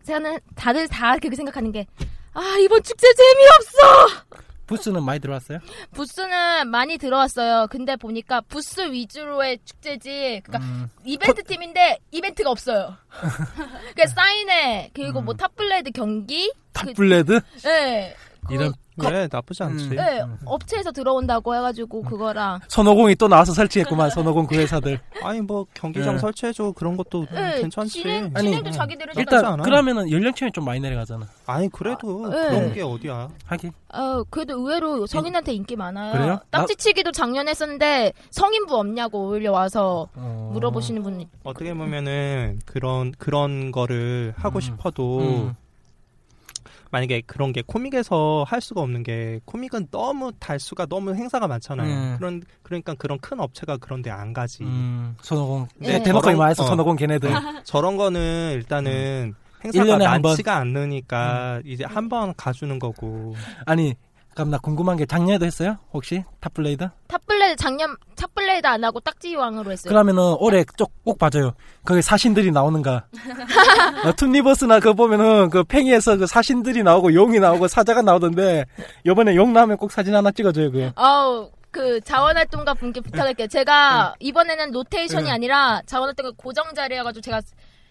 다들 0.56 0.88
다 0.88 1.18
그렇게 1.18 1.36
생각하는 1.36 1.72
게 1.74 1.86
아, 2.34 2.58
이번 2.62 2.82
축제 2.84 3.08
재미없어. 3.14 4.24
부스는 4.70 5.04
많이 5.04 5.20
들어왔어요? 5.20 5.60
부스는 5.94 6.70
많이 6.70 7.00
들어왔어요. 7.00 7.66
근데 7.72 7.96
보니까 7.96 8.40
부스 8.42 8.82
위주로의 8.92 9.58
축제지. 9.66 10.42
그러니까 10.44 10.60
음. 10.60 10.90
이벤트 11.04 11.44
팀인데 11.44 11.98
이벤트가 12.12 12.52
없어요. 12.52 12.96
그러니까 13.16 14.08
사인회 14.08 14.92
그리고 14.94 15.22
뭐 15.22 15.34
탑블레이드 15.34 15.90
경기 15.92 16.52
그, 16.72 16.86
탑블레이드 16.86 17.42
예. 17.66 18.16
그, 18.48 18.54
이런 18.54 18.74
그래 19.08 19.28
나쁘지 19.32 19.64
않지. 19.64 19.86
음. 19.86 19.98
예, 19.98 20.24
업체에서 20.46 20.92
들어온다고 20.92 21.56
해가지고 21.56 22.04
그거랑 22.04 22.60
손오공이 22.68 23.16
또 23.16 23.28
나와서 23.28 23.54
설치했구만 23.54 24.10
손오공 24.10 24.48
그 24.48 24.56
회사들. 24.56 25.00
아니 25.24 25.42
뭐 25.42 25.66
경기장 25.74 26.14
네. 26.16 26.20
설치해줘 26.20 26.74
그런 26.76 26.98
것도 26.98 27.26
예, 27.34 27.62
괜찮지. 27.62 28.02
진행, 28.02 28.32
아니, 28.34 28.48
진행도 28.48 28.70
음. 28.70 28.72
자기들이 28.72 29.12
일단- 29.18 29.46
않아. 29.46 29.64
그러면은 29.64 30.10
연령층이 30.12 30.52
좀 30.52 30.66
많이 30.66 30.80
내려가잖아. 30.80 31.28
아니 31.46 31.70
그래도 31.70 32.26
아, 32.26 32.30
네. 32.30 32.50
그런 32.50 32.74
게 32.74 32.82
어디야. 32.82 33.30
하긴 33.46 33.72
어, 33.94 34.24
그래도 34.30 34.54
의외로 34.60 35.08
성인한테 35.08 35.54
인기 35.54 35.76
많아요. 35.76 36.12
그래요? 36.14 36.40
딱지치기도 36.52 37.12
작년에 37.12 37.50
했었는데 37.52 38.14
성인부 38.30 38.76
없냐고 38.76 39.30
오히려 39.30 39.52
와서 39.52 40.08
어... 40.16 40.52
물어보시는 40.54 41.02
분이 41.04 41.28
어떻게 41.44 41.74
보면은 41.74 42.60
그런 42.66 43.12
그런 43.18 43.72
거를 43.72 44.34
하고 44.38 44.60
음. 44.60 44.62
싶어도 44.62 45.20
음. 45.20 45.56
만약에 46.92 47.22
그런 47.28 47.54
게 47.54 47.62
코믹에서 47.66 48.46
할 48.48 48.62
수가 48.62 48.82
없는 48.82 49.04
게 49.04 49.40
코믹은 49.46 49.88
너무 49.92 50.32
달수가 50.40 50.88
너무 50.88 51.14
행사가 51.14 51.48
많잖아요. 51.48 51.88
음. 51.88 52.16
그런 52.18 52.42
그러니까 52.64 52.96
그런 52.96 53.20
큰 53.20 53.40
업체가 53.40 53.78
그런데 53.78 54.10
안 54.10 54.34
가지. 54.34 54.64
음, 54.64 55.16
손오공 55.22 55.68
네. 55.78 56.02
대놓고 56.04 56.22
저런- 56.24 56.36
이마에서 56.36 56.64
어. 56.64 56.66
걔네들 56.96 57.30
저런 57.64 57.96
거는 57.98 58.52
일단은 58.56 59.28
일 59.28 59.34
행사가. 59.66 59.84
많지가 60.30 60.56
않으니까 60.58 61.62
이제 61.66 61.84
한 61.86 62.10
번 62.10 62.34
가주는 62.36 62.80
거고. 62.80 63.36
아니 63.66 63.94
그럼 64.34 64.52
나 64.52 64.58
궁금한 64.58 64.96
게 64.98 65.06
작년에도 65.06 65.46
했어요? 65.46 65.78
혹시 65.94 66.24
탑블레이드? 66.40 66.88
탑블레이드 67.08 67.56
작년 67.58 67.96
탑블레이드 68.16 68.66
안 68.68 68.84
하고 68.84 69.00
딱지왕으로 69.00 69.72
했어요. 69.72 69.90
그러면은 69.90 70.36
올해 70.40 70.64
쪽꼭 70.78 71.20
봐줘요. 71.20 71.54
거기 71.84 72.02
사신들이 72.02 72.52
나오는가? 72.52 73.06
어, 74.06 74.14
툰리버스나 74.16 74.80
그거 74.80 74.94
보면은 74.94 75.50
그 75.50 75.64
팽이에서 75.64 76.18
그 76.18 76.28
사신들이 76.28 76.84
나오고 76.84 77.14
용이 77.14 77.40
나오고 77.40 77.68
사자가 77.68 78.02
나오던데 78.02 78.66
요번에 79.06 79.36
용 79.36 79.52
나오면 79.54 79.78
꼭 79.78 79.92
사진 79.92 80.16
하나 80.16 80.32
찍어줘요 80.32 80.72
그. 80.72 80.92
아우 80.96 81.50
그 81.72 82.00
자원활동가 82.02 82.74
분께 82.74 83.02
부탁할게요. 83.02 83.48
제가 83.48 84.16
이번에는 84.20 84.72
로테이션이 84.72 85.26
네. 85.26 85.32
아니라 85.32 85.82
자원활동가 85.86 86.32
고정 86.38 86.74
자리여가지고 86.74 87.22
제가 87.22 87.42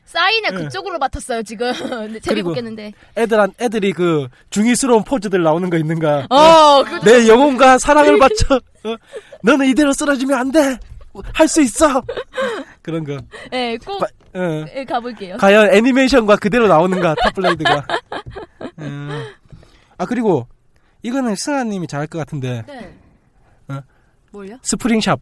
사인을 0.09 0.55
네. 0.55 0.65
그쪽으로 0.65 0.99
맡았어요 0.99 1.43
지금. 1.43 1.71
재미없겠는데. 2.23 2.93
애들한 3.17 3.53
애들이 3.61 3.93
그 3.93 4.27
중의스러운 4.50 5.05
포즈들 5.05 5.43
나오는 5.43 5.69
거 5.69 5.77
있는가? 5.77 6.27
어, 6.31 6.83
그, 6.85 7.00
내 7.05 7.29
영혼과 7.29 7.79
사랑을 7.79 8.19
바쳐. 8.21 8.57
어? 8.57 8.97
너는 9.43 9.67
이대로 9.67 9.93
쓰러지면 9.93 10.38
안 10.38 10.50
돼. 10.50 10.79
할 11.35 11.49
수 11.49 11.61
있어. 11.62 12.03
그런 12.81 13.05
거. 13.05 13.19
예, 13.53 13.77
꼭 13.85 13.99
바- 13.99 14.07
어. 14.38 14.65
예, 14.75 14.85
가볼게요. 14.85 15.37
과연 15.38 15.73
애니메이션과 15.75 16.37
그대로 16.37 16.69
나오는가 16.69 17.15
탑블레이드가. 17.23 17.87
음. 18.79 19.25
아 19.99 20.07
그리고 20.07 20.47
이거는 21.03 21.35
승아님이 21.35 21.87
잘할 21.88 22.07
것 22.07 22.19
같은데 22.19 22.62
네. 22.67 22.95
어? 23.69 23.81
뭘요? 24.31 24.57
스프링샵. 24.62 25.21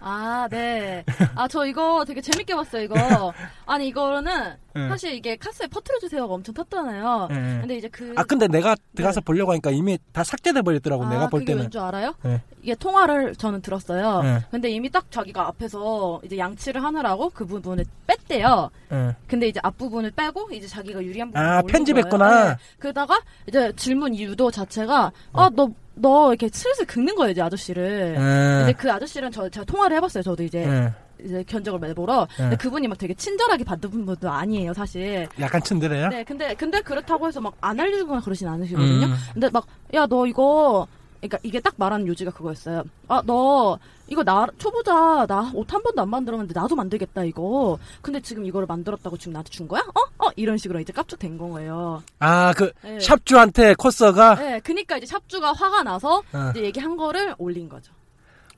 아, 0.00 0.48
네. 0.50 1.04
아, 1.36 1.46
저 1.48 1.66
이거 1.66 2.04
되게 2.06 2.20
재밌게 2.20 2.54
봤어요, 2.54 2.82
이거. 2.82 3.32
아니, 3.66 3.88
이거는 3.88 4.54
네. 4.74 4.88
사실 4.88 5.12
이게 5.14 5.36
카스에 5.36 5.66
퍼트려주세요가 5.66 6.32
엄청 6.34 6.54
탔잖아요. 6.54 7.28
예. 7.30 7.34
근데 7.60 7.76
이제 7.76 7.88
그. 7.88 8.14
아 8.16 8.22
근데 8.22 8.46
내가 8.46 8.76
들어가서 8.94 9.20
보려고 9.22 9.50
하니까 9.52 9.70
이미 9.70 9.98
다 10.12 10.22
삭제돼 10.22 10.62
버렸더라고 10.62 11.08
내가 11.08 11.28
볼 11.28 11.40
그게 11.40 11.52
때는. 11.52 11.62
왠줄 11.64 11.80
알아요? 11.80 12.14
네. 12.22 12.40
이게 12.62 12.74
통화를 12.76 13.34
저는 13.34 13.62
들었어요. 13.62 14.22
네. 14.22 14.44
근데 14.50 14.70
이미 14.70 14.88
딱 14.90 15.10
자기가 15.10 15.46
앞에서 15.48 16.20
이제 16.24 16.38
양치를 16.38 16.82
하느라고 16.84 17.30
그 17.30 17.44
부분을 17.46 17.84
뺐대요. 18.06 18.70
예. 18.92 19.16
근데 19.26 19.48
이제 19.48 19.58
앞부분을 19.62 20.12
빼고 20.12 20.50
이제 20.52 20.66
자기가 20.68 21.02
유리한 21.02 21.28
부분을 21.30 21.46
아 21.48 21.56
올린 21.62 21.66
편집했구나. 21.66 22.44
네. 22.50 22.56
그러다가 22.78 23.20
이제 23.48 23.72
질문 23.74 24.16
유도 24.16 24.50
자체가 24.52 25.10
아너 25.32 25.70
너 26.00 26.28
이렇게 26.30 26.48
슬슬 26.52 26.84
긁는 26.86 27.14
거예요 27.14 27.32
이제 27.32 27.42
아저씨를. 27.42 28.14
근데 28.14 28.68
예. 28.68 28.72
그 28.72 28.90
아저씨랑 28.90 29.30
저 29.30 29.48
제가 29.48 29.64
통화를 29.64 29.96
해봤어요. 29.98 30.22
저도 30.22 30.42
이제 30.42 30.64
예. 30.64 30.92
이제 31.24 31.44
견적을 31.46 31.78
매보러. 31.80 32.26
네. 32.30 32.36
근데 32.36 32.56
그분이 32.56 32.88
막 32.88 32.96
되게 32.96 33.12
친절하게 33.14 33.64
받는 33.64 33.90
분도 33.90 34.30
아니에요 34.30 34.72
사실. 34.72 35.28
약간 35.38 35.60
츤데레야. 35.62 36.08
네, 36.08 36.24
근데 36.24 36.54
근데 36.54 36.80
그렇다고 36.80 37.28
해서 37.28 37.40
막 37.40 37.52
안 37.60 37.78
알려주거나 37.78 38.20
그러진 38.22 38.48
않으시거든요. 38.48 39.06
음. 39.06 39.14
근데 39.34 39.48
막 39.50 39.66
야 39.94 40.06
너 40.06 40.26
이거 40.26 40.86
그러니까 41.20 41.38
이게 41.42 41.60
딱 41.60 41.74
말하는 41.76 42.06
요지가 42.06 42.30
그거였어요. 42.30 42.82
아 43.08 43.22
너 43.26 43.78
이거 44.10 44.24
나 44.24 44.46
초보자 44.58 45.26
나 45.26 45.52
옷 45.54 45.72
한 45.72 45.82
번도 45.82 46.02
안 46.02 46.08
만들었는데 46.10 46.52
나도 46.58 46.74
만들겠다 46.76 47.24
이거. 47.24 47.78
근데 48.02 48.20
지금 48.20 48.44
이거를 48.44 48.66
만들었다고 48.66 49.16
지금 49.16 49.32
나한테 49.32 49.50
준 49.50 49.68
거야? 49.68 49.80
어? 49.82 50.26
어? 50.26 50.30
이런 50.36 50.58
식으로 50.58 50.80
이제 50.80 50.92
깝죽 50.92 51.18
된 51.18 51.38
거예요. 51.38 52.02
아 52.18 52.52
그 52.56 52.72
네. 52.82 52.98
샵주한테 53.00 53.74
코스가 53.74 54.34
네, 54.34 54.60
그니까 54.60 54.96
이제 54.96 55.06
샵주가 55.06 55.52
화가 55.52 55.82
나서 55.84 56.18
어. 56.18 56.50
이제 56.50 56.62
얘기한 56.64 56.96
거를 56.96 57.34
올린 57.38 57.68
거죠. 57.68 57.92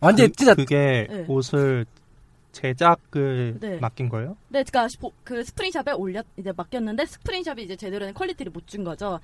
완전 0.01 0.29
그, 0.29 0.33
진짜 0.37 0.55
그게 0.55 1.07
네. 1.09 1.25
옷을 1.29 1.85
제작을 2.53 3.59
네. 3.61 3.79
맡긴 3.79 4.09
거예요? 4.09 4.37
네, 4.49 4.63
그니까 4.63 4.87
그 5.25 5.45
스프링샵에 5.45 5.93
올렸 5.93 6.27
이제 6.39 6.53
맡겼는데 6.57 7.07
스프링샵이 7.07 7.63
이제 7.63 7.77
제대로 7.77 8.05
된 8.07 8.15
퀄리티를 8.15 8.51
못 8.53 8.67
준 8.67 8.85
거죠. 8.85 9.21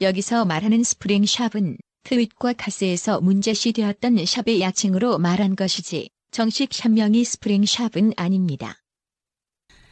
여기서 0.00 0.44
말하는 0.44 0.84
스프링 0.84 1.24
샵은 1.26 1.76
트윗과 2.04 2.54
카스에서 2.54 3.20
문제시 3.20 3.72
되었던 3.72 4.24
샵의 4.24 4.60
약칭으로 4.60 5.18
말한 5.18 5.56
것이지 5.56 6.10
정식 6.30 6.72
샵명이 6.72 7.24
스프링 7.24 7.64
샵은 7.64 8.12
아닙니다. 8.16 8.76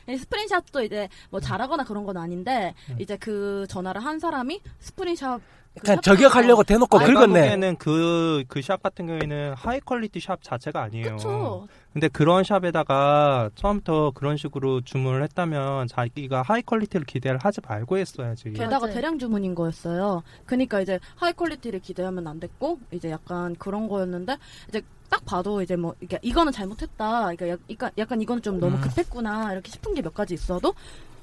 이 0.09 0.16
스프링샵도 0.16 0.83
이제 0.83 1.09
뭐 1.31 1.40
잘하거나 1.40 1.85
그런 1.85 2.05
건 2.05 2.16
아닌데 2.16 2.75
음. 2.90 2.97
이제 3.01 3.16
그 3.16 3.66
전화를 3.69 4.05
한 4.05 4.19
사람이 4.21 4.61
스프링샵 4.79 5.40
그 5.76 5.82
그냥 5.82 5.96
샵 5.96 6.02
저격하려고 6.02 6.62
대놓고 6.64 6.98
긁었네. 6.98 7.26
보기에는 7.26 7.76
그, 7.76 8.44
그 8.48 8.60
샵 8.62 8.82
같은 8.82 9.06
경우에는 9.06 9.54
하이 9.56 9.78
퀄리티 9.80 10.18
샵 10.20 10.42
자체가 10.42 10.82
아니에요. 10.82 11.16
그쵸. 11.16 11.68
근데 11.92 12.08
그런 12.08 12.42
샵에다가 12.44 13.50
처음부터 13.54 14.12
그런 14.14 14.36
식으로 14.36 14.80
주문을 14.82 15.22
했다면 15.22 15.88
자기가 15.88 16.42
하이 16.42 16.62
퀄리티를 16.62 17.06
기대를 17.06 17.38
하지 17.38 17.60
말고 17.66 17.98
했어야지. 17.98 18.50
게다가. 18.52 18.88
대량 18.90 19.18
주문인 19.18 19.54
거였어요. 19.54 20.22
그러니까 20.46 20.80
이제 20.80 20.98
하이 21.16 21.32
퀄리티를 21.32 21.80
기대하면 21.80 22.26
안 22.26 22.40
됐고 22.40 22.78
이제 22.90 23.10
약간 23.10 23.54
그런 23.56 23.88
거였는데 23.88 24.36
이제 24.68 24.82
딱 25.08 25.24
봐도 25.24 25.62
이제 25.62 25.76
뭐 25.76 25.94
이게 26.00 26.18
이거는 26.22 26.52
잘못했다. 26.52 27.20
그러니까 27.36 27.48
약- 27.48 27.60
약간 27.70 27.90
약간 27.98 28.20
이거는 28.20 28.42
좀 28.42 28.58
너무 28.58 28.76
음. 28.76 28.80
급했구나 28.80 29.52
이렇게 29.52 29.70
싶은 29.70 29.94
게 29.94 30.02
몇 30.02 30.12
가지 30.14 30.34
있어도 30.34 30.74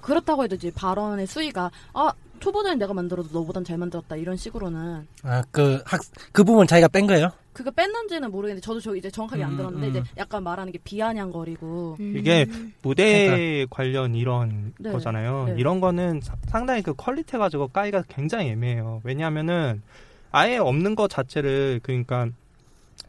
그렇다고 0.01 0.43
해도 0.43 0.55
이제 0.55 0.71
발언의 0.73 1.27
수위가 1.27 1.69
아 1.93 2.11
초보자인 2.43 2.77
내가 2.77 2.93
만들어도 2.93 3.29
너보단 3.31 3.63
잘 3.63 3.77
만들었다 3.77 4.17
이런 4.17 4.35
식으로는 4.35 5.07
아, 5.23 5.43
그, 5.49 5.81
학, 5.85 6.01
그 6.33 6.43
부분 6.43 6.67
자기가 6.67 6.89
뺀 6.89 7.07
거예요? 7.07 7.29
그거 7.53 7.71
뺐는지는 7.71 8.31
모르겠는데 8.31 8.59
저도 8.65 8.81
저 8.81 8.93
이제 8.95 9.09
정확하게 9.09 9.43
안 9.45 9.51
음, 9.51 9.57
들었는데 9.57 9.87
음. 9.87 9.91
이제 9.91 10.03
약간 10.17 10.43
말하는 10.43 10.73
게 10.73 10.79
비아냥거리고 10.83 11.95
이게 11.99 12.45
음. 12.49 12.73
무대 12.81 13.65
관련 13.69 14.13
이런 14.15 14.73
네. 14.77 14.91
거잖아요. 14.91 15.45
네. 15.49 15.55
이런 15.57 15.79
거는 15.79 16.19
사- 16.21 16.35
상당히 16.47 16.81
그 16.81 16.93
퀄리티 16.95 17.37
가지고 17.37 17.69
까기가 17.69 18.03
굉장히 18.09 18.49
애매해요. 18.49 18.99
왜냐하면은 19.05 19.81
아예 20.31 20.57
없는 20.57 20.95
것 20.95 21.09
자체를 21.09 21.79
그러니까 21.81 22.27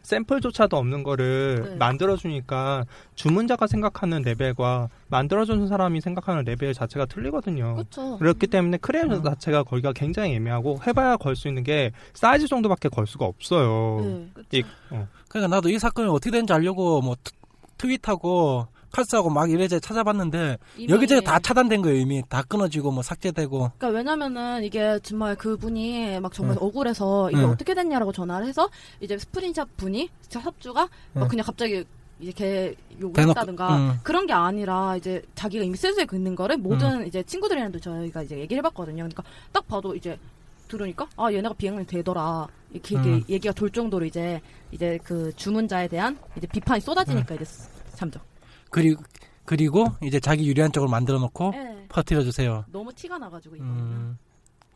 샘플조차도 0.03 0.77
없는 0.77 1.03
거를 1.03 1.65
네. 1.71 1.77
만들어주니까 1.77 2.85
주문자가 3.15 3.67
생각하는 3.67 4.23
레벨과 4.23 4.89
만들어주는 5.09 5.67
사람이 5.67 6.01
생각하는 6.01 6.45
레벨 6.45 6.75
자체가 6.75 7.07
틀리거든요. 7.07 7.75
그렇죠. 7.75 8.19
그렇기 8.19 8.47
때문에 8.49 8.77
클레임 8.79 9.11
음. 9.13 9.23
자체가 9.23 9.63
걸기가 9.63 9.93
굉장히 9.93 10.35
애매하고 10.35 10.81
해봐야 10.87 11.17
걸 11.17 11.35
수 11.37 11.49
있는 11.49 11.63
게 11.65 11.91
사이즈 12.13 12.47
정도밖에 12.47 12.89
걸 12.89 13.07
수가 13.07 13.25
없어요. 13.25 14.01
네. 14.03 14.29
이- 14.53 14.65
어. 14.91 15.09
그러니까 15.29 15.57
나도 15.57 15.69
이 15.69 15.79
사건이 15.79 16.09
어떻게 16.11 16.31
된지 16.31 16.53
알려고 16.53 17.01
뭐 17.01 17.17
트, 17.25 17.33
트윗하고 17.79 18.67
칼스하고 18.95 19.29
막 19.29 19.51
이래저래 19.51 19.81
찾아봤는데 19.81 20.59
여기저기 20.89 21.25
다 21.25 21.39
차단된 21.41 21.83
거예요 21.83 21.99
이미 21.99 22.23
다 22.29 22.43
끊어지고 22.43 22.93
뭐 22.93 23.03
삭제되고 23.03 23.73
그러니까 23.77 23.89
왜냐면은 23.89 24.63
이게 24.63 24.99
정말 25.03 25.35
그분이 25.35 26.21
막 26.21 26.33
정말 26.33 26.57
응. 26.61 26.67
억울해서 26.67 27.31
이게 27.31 27.41
응. 27.41 27.51
어떻게 27.51 27.75
됐냐라고 27.75 28.13
전화를 28.13 28.47
해서 28.47 28.69
이제 29.01 29.19
스프린샵 29.19 29.77
분이 29.77 30.09
샵주가 30.29 30.89
막 31.13 31.23
응. 31.25 31.29
그냥 31.29 31.45
갑자기 31.45 31.85
이제 32.21 32.33
걔 32.33 32.75
욕을 33.01 33.15
대놓고, 33.15 33.31
했다든가 33.31 33.77
응. 33.77 33.99
그런 34.05 34.27
게 34.27 34.33
아니라 34.33 34.97
이제 34.97 35.23
자기가 35.35 35.65
이미 35.65 35.77
세수에 35.77 36.05
긋는 36.05 36.37
거를 36.37 36.57
모든 36.57 37.07
이제 37.07 37.23
친구들이랑도 37.25 37.81
저희가 37.81 38.23
이제 38.23 38.39
얘기를 38.39 38.59
해봤거든요. 38.59 39.03
그러니까 39.03 39.25
딱 39.53 39.67
봐도 39.67 39.95
이제 39.97 40.17
들으니까 40.69 41.09
아 41.17 41.33
얘네가 41.33 41.55
비행을 41.55 41.85
되더라 41.87 42.47
이렇게 42.73 42.97
응. 42.97 43.23
얘기가 43.29 43.53
돌 43.53 43.71
정도로 43.71 44.05
이제 44.05 44.41
이제 44.71 44.99
그 45.03 45.33
주문자에 45.37 45.89
대한 45.89 46.19
이제 46.37 46.47
비판이 46.47 46.81
쏟아지니까 46.81 47.35
이제 47.35 47.45
참죠. 47.95 48.21
그리고 48.75 49.05
그리고 49.45 49.87
이제 50.03 50.19
자기 50.19 50.49
유리한 50.49 50.73
쪽으로 50.73 50.91
만들어 50.91 51.21
놓고 51.21 51.53
예. 51.55 51.87
퍼뜨려 51.89 52.23
주세요. 52.25 52.65
너무 52.73 52.93
티가 52.93 53.19
나가지고 53.19 53.55
이거는 53.55 53.73
음, 53.73 54.19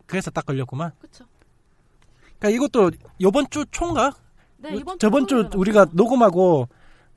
그래서 0.06 0.30
딱 0.30 0.46
걸렸구만. 0.46 0.92
그쵸. 1.00 1.24
그러니까 2.38 2.50
이것도 2.50 2.90
요번 3.20 3.50
주 3.50 3.64
초인가? 3.72 4.12
네 4.58 4.76
이번 4.76 5.00
저번 5.00 5.26
주 5.26 5.48
우리가. 5.56 5.86
녹음하고 5.92 6.68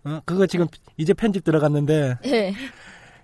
어, 0.05 0.21
그거 0.25 0.47
지금 0.47 0.65
이제 0.97 1.13
편집 1.13 1.43
들어갔는데 1.43 2.17
예. 2.25 2.53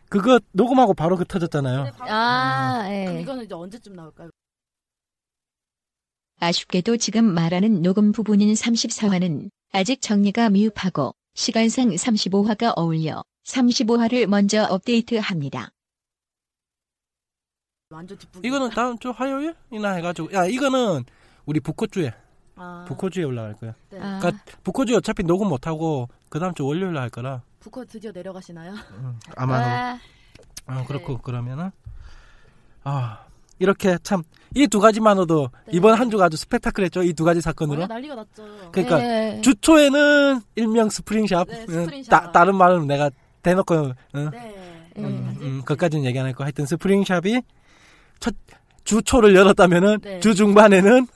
그거 0.07 0.39
녹음하고 0.51 0.93
바로 0.93 1.17
그 1.17 1.25
터졌잖아요. 1.25 1.83
네, 1.85 1.91
바로 1.97 2.11
아, 2.11 2.83
그럼 2.83 2.93
예. 3.17 3.21
이거는 3.21 3.45
이제 3.45 3.55
언제쯤 3.55 3.93
나올까요? 3.95 4.29
아쉽게도 6.39 6.97
지금 6.97 7.25
말하는 7.25 7.81
녹음 7.81 8.11
부분인 8.11 8.53
34화는 8.53 9.49
아직 9.73 9.99
정리가 9.99 10.51
미흡하고 10.51 11.15
시간상 11.33 11.89
35화가 11.89 12.73
어울려 12.75 13.23
35화를 13.51 14.27
먼저 14.27 14.63
업데이트합니다. 14.65 15.69
완전. 17.89 18.17
이거는 18.43 18.69
다음 18.71 18.97
주 18.99 19.11
화요일이나 19.11 19.93
해가지고 19.95 20.33
야 20.33 20.45
이거는 20.45 21.05
우리 21.45 21.59
북코주에 21.61 22.13
아, 22.57 22.85
북코주에 22.87 23.23
올라갈 23.23 23.53
거야. 23.55 23.73
네. 23.89 23.99
아, 24.01 24.19
그러니까 24.19 24.43
북코주 24.63 24.97
어차피 24.97 25.23
녹음 25.23 25.47
못 25.47 25.65
하고 25.67 26.09
그 26.29 26.39
다음 26.39 26.53
주 26.53 26.65
월요일 26.65 26.97
할 26.97 27.09
거라 27.09 27.41
북커 27.59 27.85
드디어 27.85 28.11
내려가시나요? 28.11 28.73
음, 28.91 29.17
아마 29.37 29.57
와, 29.59 29.99
어, 30.81 30.85
그렇고 30.85 31.13
네. 31.13 31.19
그러면은 31.23 31.71
아 32.83 33.25
이렇게 33.59 33.97
참 34.03 34.23
이 34.55 34.65
두 34.67 34.79
가지만으로도 34.79 35.49
네. 35.65 35.71
이번 35.73 35.93
한 35.95 36.09
주가 36.09 36.25
아주 36.25 36.37
스펙타클했죠 36.37 37.03
이 37.03 37.13
두 37.13 37.23
가지 37.25 37.41
사건으로. 37.41 37.85
난리가 37.85 38.15
났죠. 38.15 38.69
그러니까 38.71 38.97
네. 38.97 39.41
주초에는 39.41 40.41
일명 40.55 40.89
스프링샵, 40.89 41.47
네, 41.47 41.65
응, 41.69 41.85
스프링샵. 41.85 42.09
따, 42.09 42.31
다른 42.31 42.55
말은 42.55 42.87
내가 42.87 43.09
대놓고 43.47 43.75
응, 44.15 44.29
네. 44.31 44.55
음, 44.97 45.03
음, 45.05 45.37
음, 45.41 45.61
그것까지는 45.61 46.03
얘기 46.05 46.19
안 46.19 46.27
했고 46.27 46.43
하여튼 46.43 46.65
스프링샵이 46.65 47.41
첫 48.19 48.35
주초를 48.83 49.35
열었다면은 49.35 49.99
네. 50.01 50.19
주 50.19 50.35
중반에는 50.35 51.07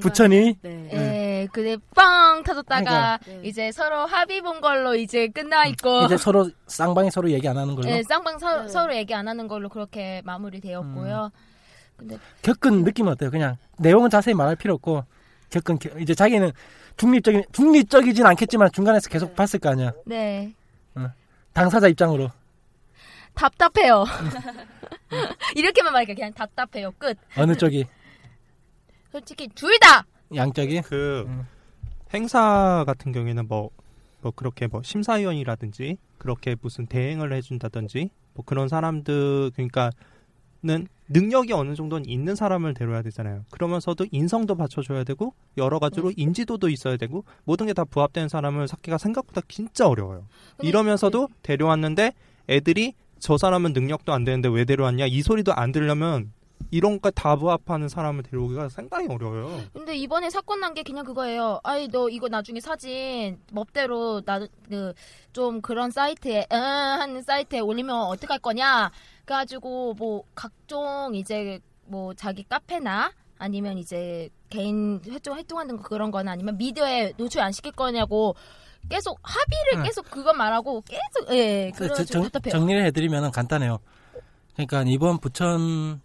부천이 0.00 0.56
네. 0.62 0.88
예, 0.92 1.48
근데 1.52 1.76
빵 1.94 2.42
터졌다가 2.44 3.18
네. 3.26 3.40
이제 3.42 3.72
서로 3.72 4.06
합의 4.06 4.40
본 4.40 4.60
걸로 4.60 4.94
이제 4.94 5.28
끝나 5.28 5.66
있고 5.66 6.04
이제 6.04 6.16
서로 6.16 6.48
쌍방이 6.68 7.10
서로 7.10 7.30
얘기 7.30 7.48
안 7.48 7.58
하는 7.58 7.74
걸로 7.74 7.88
예, 7.90 8.02
쌍방 8.04 8.38
서, 8.38 8.62
네. 8.62 8.68
서로 8.68 8.94
얘기 8.94 9.12
안 9.12 9.26
하는 9.28 9.48
걸로 9.48 9.68
그렇게 9.68 10.22
마무리되었고요. 10.24 11.30
근데 11.96 12.16
겪은 12.42 12.84
느낌 12.84 13.08
은 13.08 13.12
어때요? 13.12 13.30
그냥 13.30 13.56
내용은 13.78 14.08
자세히 14.08 14.34
말할 14.34 14.56
필요 14.56 14.74
없고 14.74 15.04
겪은 15.50 15.78
겨- 15.80 15.98
이제 15.98 16.14
자기는 16.14 16.52
중립적인 16.96 17.44
중립적이진 17.52 18.24
않겠지만 18.24 18.70
중간에서 18.72 19.08
계속 19.08 19.30
네. 19.30 19.34
봤을 19.34 19.58
거 19.58 19.70
아니야 19.70 19.92
네 20.06 20.54
당사자 21.52 21.88
입장으로 21.88 22.30
답답해요. 23.34 24.04
이렇게만 25.56 25.92
말하니까 25.92 26.14
그냥 26.14 26.32
답답해요. 26.32 26.92
끝. 26.92 27.16
어느 27.36 27.56
쪽이 27.56 27.86
솔직히 29.10 29.48
둘 29.48 29.78
다. 29.78 30.06
양쪽이 30.34 30.80
그 30.82 31.24
음. 31.26 31.46
행사 32.14 32.84
같은 32.86 33.12
경우에는 33.12 33.46
뭐, 33.48 33.70
뭐 34.20 34.32
그렇게 34.32 34.66
뭐 34.66 34.82
심사위원이라든지 34.82 35.98
그렇게 36.18 36.56
무슨 36.60 36.86
대행을 36.86 37.32
해준다든지 37.32 38.10
뭐 38.34 38.44
그런 38.44 38.68
사람들 38.68 39.50
그러니까는 39.54 40.88
능력이 41.12 41.52
어느 41.52 41.74
정도는 41.74 42.08
있는 42.08 42.34
사람을 42.34 42.74
데려야 42.74 43.02
되잖아요. 43.02 43.44
그러면서도 43.50 44.06
인성도 44.10 44.54
받쳐줘야 44.54 45.04
되고 45.04 45.34
여러 45.58 45.78
가지로 45.78 46.08
네. 46.08 46.14
인지도도 46.16 46.68
있어야 46.68 46.96
되고 46.96 47.24
모든 47.44 47.66
게 47.66 47.72
다 47.72 47.84
부합되는 47.84 48.28
사람을 48.28 48.66
찾기가 48.66 48.98
생각보다 48.98 49.40
진짜 49.48 49.88
어려워요. 49.88 50.26
이러면서도 50.62 51.28
데려왔는데 51.42 52.12
애들이 52.50 52.94
저 53.18 53.38
사람은 53.38 53.72
능력도 53.72 54.12
안 54.12 54.24
되는데 54.24 54.48
왜 54.48 54.64
데려왔냐 54.64 55.06
이 55.06 55.22
소리도 55.22 55.54
안 55.54 55.72
들려면 55.72 56.32
이런 56.72 57.00
거 57.00 57.10
다 57.10 57.36
부합하는 57.36 57.88
사람을 57.88 58.22
데려오기가 58.24 58.68
상당히 58.70 59.06
어려워요. 59.08 59.60
근데 59.74 59.94
이번에 59.94 60.30
사건 60.30 60.60
난 60.60 60.72
게 60.74 60.82
그냥 60.82 61.04
그거예요. 61.04 61.60
아이 61.62 61.86
너 61.88 62.08
이거 62.08 62.28
나중에 62.28 62.58
사진 62.60 63.38
멋대로 63.52 64.22
나 64.22 64.40
그 64.68 64.94
좀 65.34 65.60
그런 65.60 65.90
사이트에 65.90 66.46
응 66.50 66.58
하는 66.58 67.22
사이트에 67.22 67.60
올리면 67.60 67.94
어떡할 67.94 68.38
거냐. 68.38 68.90
그래가지고 69.24 69.94
뭐 69.94 70.24
각종 70.34 71.14
이제 71.14 71.60
뭐 71.86 72.14
자기 72.14 72.42
카페나 72.42 73.12
아니면 73.38 73.76
이제 73.78 74.28
개인 74.48 75.00
활동 75.10 75.34
활동하는 75.34 75.76
거 75.76 75.82
그런 75.82 76.10
거나 76.10 76.32
아니면 76.32 76.56
미디어에 76.56 77.12
노출 77.18 77.40
안 77.42 77.52
시킬 77.52 77.72
거냐고 77.72 78.34
계속 78.90 79.18
합의를 79.22 79.78
응. 79.78 79.82
계속 79.84 80.08
그거 80.10 80.32
말하고 80.32 80.82
계속 80.82 81.34
예 81.34 81.70
그, 81.76 81.88
정, 82.04 82.22
답답해요. 82.22 82.52
정리를 82.52 82.84
해드리면 82.86 83.30
간단해요. 83.30 83.78
그러니까 84.54 84.84
이번 84.86 85.18
부천 85.18 86.00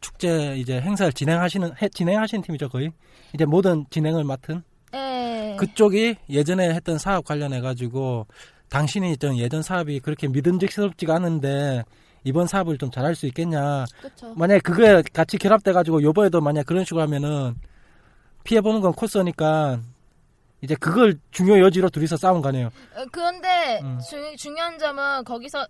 축제 0.00 0.56
이제 0.56 0.80
행사를 0.80 1.12
진행하시는 1.12 1.72
해- 1.80 1.88
진행하시는 1.88 2.42
팀이죠 2.42 2.68
거의 2.68 2.92
이제 3.34 3.44
모든 3.44 3.84
진행을 3.90 4.24
맡은 4.24 4.62
예. 4.94 5.56
그쪽이 5.58 6.16
예전에 6.28 6.74
했던 6.74 6.98
사업 6.98 7.24
관련해 7.24 7.60
가지고 7.60 8.26
당신이 8.70 9.12
있던 9.12 9.36
예전 9.38 9.62
사업이 9.62 10.00
그렇게 10.00 10.26
믿음직스럽지가 10.28 11.16
않은데 11.16 11.84
이번 12.24 12.46
사업을 12.46 12.78
좀 12.78 12.90
잘할 12.90 13.14
수 13.14 13.26
있겠냐 13.26 13.84
그렇죠. 14.00 14.34
만약에 14.34 14.60
그거에 14.60 15.02
같이 15.12 15.38
결합돼 15.38 15.72
가지고 15.72 16.02
요번에도 16.02 16.40
만약 16.40 16.66
그런 16.66 16.84
식으로 16.84 17.02
하면은 17.02 17.54
피해 18.44 18.60
보는 18.60 18.80
건 18.80 18.92
코스니까 18.92 19.80
이제 20.62 20.74
그걸 20.74 21.18
중요 21.30 21.58
여지로 21.60 21.88
둘이서 21.88 22.16
싸운 22.18 22.42
거네요. 22.42 22.66
어, 22.66 23.04
그런데 23.10 23.80
음. 23.82 23.98
주- 24.06 24.36
중요한 24.36 24.78
점은 24.78 25.24
거기서 25.24 25.66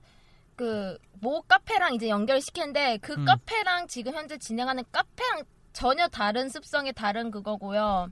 그 0.61 0.99
모 1.21 1.43
카페랑 1.43 1.95
이제 1.95 2.09
연결시키는데 2.09 2.99
그 2.99 3.13
음. 3.13 3.25
카페랑 3.25 3.87
지금 3.89 4.15
현재 4.15 4.39
진행하는 4.39 4.85
카페랑 4.91 5.45
전혀 5.73 6.09
다른 6.09 6.49
습성의 6.49 6.95
다른 6.95 7.31
그거고요. 7.31 8.09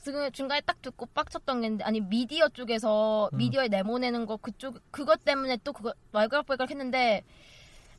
지금 0.00 0.30
중간에 0.30 0.60
딱 0.60 0.80
듣고 0.80 1.06
빡쳤던 1.06 1.78
게 1.78 1.84
아니 1.84 2.00
미디어 2.00 2.48
쪽에서 2.48 3.28
음. 3.32 3.36
미디어에 3.38 3.68
내보내는 3.68 4.26
거 4.26 4.36
그쪽 4.36 4.80
그것 4.92 5.24
때문에 5.24 5.58
또 5.64 5.72
그거 5.72 5.92
말그락발그락 6.12 6.70
했는데 6.70 7.24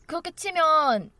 그렇게 0.07 0.31
치면 0.31 1.11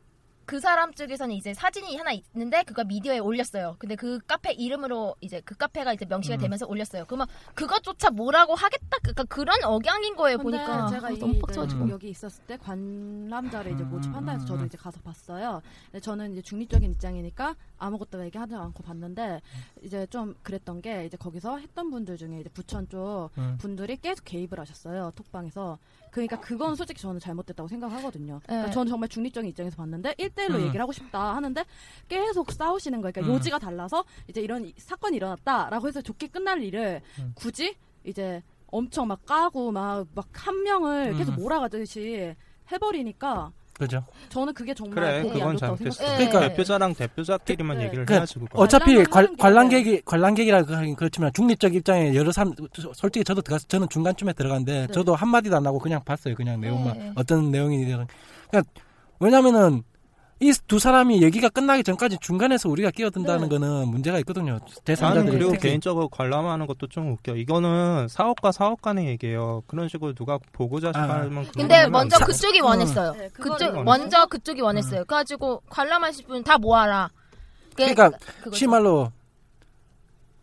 그 0.50 0.60
사람 0.60 0.92
쪽에서는 0.96 1.36
이제 1.36 1.54
사진이 1.54 1.96
하나 1.96 2.12
있는데 2.12 2.64
그거 2.64 2.84
미디어에 2.84 3.20
올렸어요. 3.20 3.76
근데 3.78 3.96
그 3.96 4.18
카페 4.26 4.52
이름으로 4.52 5.16
이제 5.22 5.44
그 5.46 5.54
카페가 5.54 5.94
이제 5.94 6.06
명시가 6.06 6.38
음. 6.38 6.42
되면서 6.42 6.66
올렸어요. 6.66 7.06
그러면 7.06 7.28
그것조차 7.54 8.10
뭐라고 8.10 8.56
하겠다. 8.56 8.98
그러니까 9.04 9.26
그런 9.26 9.64
억양인 9.64 10.16
거예요. 10.16 10.40
근데 10.40 10.58
보니까 10.58 10.88
제가 10.88 11.08
아, 11.10 11.12
이 11.12 11.20
너무 11.20 11.38
빡쳐가지고. 11.38 11.90
여기 11.90 12.10
있었을 12.10 12.44
때 12.46 12.58
관람자를 12.58 13.74
이제 13.74 13.84
음, 13.84 13.92
모집한다 13.92 14.32
해서 14.32 14.44
음, 14.46 14.48
저도 14.48 14.62
음. 14.62 14.66
이제 14.66 14.76
가서 14.76 15.00
봤어요. 15.02 15.62
근데 15.92 16.00
저는 16.00 16.32
이제 16.32 16.42
중립적인 16.42 16.94
입장이니까 16.94 17.56
아무것도 17.80 18.24
얘기하지 18.26 18.56
않고 18.56 18.84
봤는데 18.84 19.42
이제 19.82 20.06
좀 20.08 20.36
그랬던 20.44 20.82
게 20.82 21.06
이제 21.06 21.18
거기서 21.18 21.58
했던 21.58 21.90
분들 21.90 22.18
중에 22.18 22.40
이제 22.42 22.50
부천 22.50 22.88
쪽 22.90 23.30
음. 23.38 23.58
분들이 23.60 23.96
계속 23.98 24.24
개입을 24.26 24.60
하셨어요 24.60 25.12
톡방에서 25.16 25.80
그러니까 26.12 26.40
그건 26.40 26.76
솔직히 26.76 27.02
저는 27.02 27.20
잘못됐다고 27.20 27.68
생각하거든요. 27.70 28.40
그러니까 28.44 28.68
네. 28.68 28.74
저는 28.74 28.90
정말 28.90 29.10
중립적인 29.10 29.50
입장에서 29.52 29.78
봤는데 29.78 30.14
1대1로 30.16 30.56
음. 30.56 30.62
얘기를 30.62 30.82
하고 30.82 30.92
싶다 30.92 31.36
하는데 31.36 31.64
계속 32.08 32.52
싸우시는 32.52 33.02
거예요. 33.02 33.12
그러니까 33.14 33.32
음. 33.32 33.36
요지가 33.38 33.60
달라서 33.60 34.04
이제 34.28 34.42
이런 34.42 34.66
이- 34.66 34.74
사건이 34.78 35.16
일어났다라고 35.18 35.88
해서 35.88 36.02
좋게 36.02 36.28
끝날 36.28 36.62
일을 36.64 37.02
음. 37.20 37.32
굳이 37.36 37.76
이제 38.04 38.42
엄청 38.72 39.08
막 39.08 39.24
까고 39.26 39.72
막 39.72 40.08
막 40.16 40.28
한 40.34 40.64
명을 40.64 41.16
계속 41.16 41.34
음. 41.34 41.36
몰아가듯이 41.44 42.36
해버리니까 42.72 43.52
그죠. 43.80 44.04
저는 44.28 44.54
그게 44.54 44.74
정말 44.74 44.96
그래, 44.96 45.22
보기 45.22 45.34
그건 45.36 45.50
안 45.52 45.56
좋다고 45.58 45.78
잘못했어. 45.78 45.98
생각해요. 46.04 46.20
네. 46.20 46.28
그러니까 46.30 46.50
대표자랑 46.52 46.94
대표자끼리만 46.96 47.78
네. 47.78 47.86
얘기를 47.86 48.06
그- 48.06 48.14
해야지 48.14 48.34
그거. 48.36 48.48
어차피 48.60 48.94
관람을 48.96 49.06
관, 49.10 49.26
게- 49.28 49.36
관람객이 49.42 50.02
관람객이라 50.06 50.64
하긴 50.68 50.96
그렇지만 50.98 51.32
중립적 51.34 51.74
입장에 51.74 52.14
여러 52.14 52.32
사람 52.34 52.54
솔직히 52.94 53.24
저도 53.24 53.42
들어가서 53.42 53.68
저는 53.70 53.88
중간쯤에 53.90 54.34
들어갔는데 54.34 54.88
네. 54.88 54.94
저도 54.94 55.16
한 55.16 55.30
마디도 55.30 55.56
안 55.56 55.66
하고 55.66 55.80
그냥 55.80 56.04
봤어요. 56.04 56.36
그냥 56.36 56.60
내용만 56.60 56.98
네. 56.98 57.12
어떤 57.16 57.50
내용이든 57.52 58.06
그냥 58.52 58.64
왜냐면은 59.22 59.84
이 60.42 60.54
두 60.68 60.80
사람이 60.80 61.22
얘기가 61.22 61.50
끝나기 61.50 61.84
전까지 61.84 62.18
중간에서 62.22 62.70
우리가 62.70 62.92
끼어든다는 62.92 63.50
네. 63.50 63.58
거는 63.60 63.88
문제가 63.90 64.20
있거든요. 64.20 64.60
제3자들이 64.86 65.32
그리고 65.32 65.52
특히. 65.52 65.68
개인적으로 65.70 66.08
관람하는 66.08 66.66
것도 66.66 66.88
좀 66.88 67.12
웃겨. 67.12 67.36
이거는 67.36 68.08
사업가 68.08 68.52
사업 68.54 68.82
간의 68.82 69.08
얘기예요. 69.08 69.64
그런 69.68 69.90
식으로 69.90 70.14
누가 70.14 70.40
보고자 70.54 70.92
아. 70.96 71.02
하면 71.02 71.46
근데 71.54 71.88
먼저 71.88 72.18
그쪽이 72.24 72.62
원했어요. 72.62 73.12
네, 73.14 73.30
그쪽 73.34 73.84
먼저 73.84 74.26
그쪽이 74.28 74.62
원했어요. 74.62 75.04
그래가지고 75.06 75.62
관람하실 75.70 76.26
분 76.28 76.44
다 76.44 76.58
모아라. 76.58 77.10
그러니까. 77.76 78.12
시말로 78.54 79.12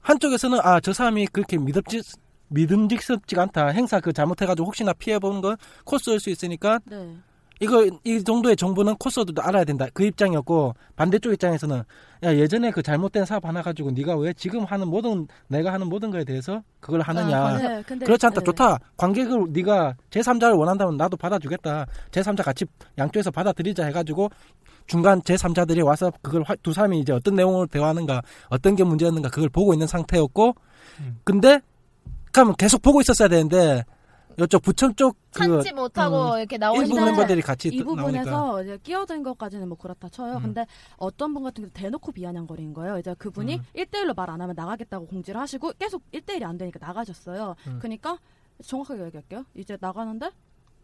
한쪽에서는 0.02 0.60
아 0.62 0.80
저 0.80 0.92
사람이 0.92 1.26
그렇게 1.28 1.56
믿음직 1.56 2.02
믿음직스럽지가 2.48 3.42
않다. 3.42 3.68
행사 3.68 3.98
그 4.00 4.12
잘못해가지고 4.12 4.66
혹시나 4.66 4.92
피해보는 4.92 5.40
건 5.40 5.56
코스일 5.84 6.20
수 6.20 6.30
있으니까 6.30 6.80
네. 6.84 7.16
이거 7.60 7.86
이 8.04 8.22
정도의 8.22 8.54
정보는 8.56 8.96
코스들도 8.96 9.40
알아야 9.42 9.64
된다. 9.64 9.86
그 9.94 10.04
입장이었고 10.04 10.74
반대쪽 10.94 11.32
입장에서는 11.32 11.82
야 12.24 12.34
예전에 12.36 12.70
그 12.70 12.82
잘못된 12.82 13.24
사업 13.24 13.46
하나 13.46 13.62
가지고 13.62 13.90
네가 13.92 14.16
왜 14.16 14.32
지금 14.34 14.64
하는 14.64 14.88
모든 14.88 15.26
내가 15.48 15.72
하는 15.72 15.88
모든 15.88 16.10
거에 16.10 16.24
대해서 16.24 16.62
그걸 16.80 17.00
하느냐. 17.00 17.38
아, 17.46 17.56
네, 17.58 17.82
근데 17.86 18.04
그렇지 18.04 18.26
않다. 18.26 18.40
네. 18.40 18.44
좋다. 18.44 18.78
관객을 18.98 19.46
네가 19.50 19.94
제3자를 20.10 20.58
원한다면 20.58 20.96
나도 20.98 21.16
받아주겠다. 21.16 21.86
제3자 22.10 22.44
같이 22.44 22.66
양쪽에서 22.98 23.30
받아들이자 23.30 23.86
해가지고 23.86 24.28
중간 24.86 25.20
제3자들이 25.22 25.84
와서 25.84 26.12
그걸 26.22 26.42
화- 26.46 26.54
두 26.62 26.72
사람이 26.72 27.00
이제 27.00 27.12
어떤 27.12 27.34
내용을 27.34 27.68
대화하는가, 27.68 28.20
어떤 28.50 28.76
게 28.76 28.84
문제였는가 28.84 29.30
그걸 29.30 29.48
보고 29.48 29.72
있는 29.72 29.86
상태였고, 29.86 30.54
음. 31.00 31.18
근데 31.24 31.60
그러면 32.32 32.54
계속 32.56 32.82
보고 32.82 33.00
있었어야 33.00 33.28
되는데 33.28 33.82
이쪽 34.38 34.62
부천 34.62 34.94
쪽그 34.96 35.16
참지 35.30 35.72
못하고 35.72 36.32
음, 36.34 36.38
이렇게 36.38 36.56
일부 36.56 36.94
나오니까 36.94 37.04
멤버들이 37.06 37.40
같이 37.42 37.68
이. 37.68 37.82
부분에서 37.82 38.62
이제 38.62 38.78
끼어든 38.82 39.22
것까지는 39.22 39.68
뭐 39.68 39.78
그렇다 39.78 40.08
쳐요. 40.10 40.36
음. 40.36 40.42
근데 40.42 40.66
어떤 40.98 41.32
분 41.32 41.42
같은 41.42 41.62
경우 41.64 41.70
대놓고 41.72 42.12
비아냥거리는 42.12 42.74
거예요. 42.74 42.98
이제 42.98 43.14
그분이 43.18 43.56
음. 43.56 43.62
일 43.74 43.86
1대1로 43.86 44.14
말 44.14 44.26
안 44.30 44.40
하면 44.40 44.54
나가겠다고 44.56 45.06
공지를 45.06 45.40
하시고 45.40 45.72
계속 45.78 46.02
1대1이 46.12 46.42
안 46.42 46.58
되니까 46.58 46.84
나가셨어요. 46.84 47.54
음. 47.68 47.78
그러니까 47.80 48.18
정확하게 48.64 49.04
얘기할게요. 49.06 49.44
이제 49.54 49.78
나가는데 49.80 50.30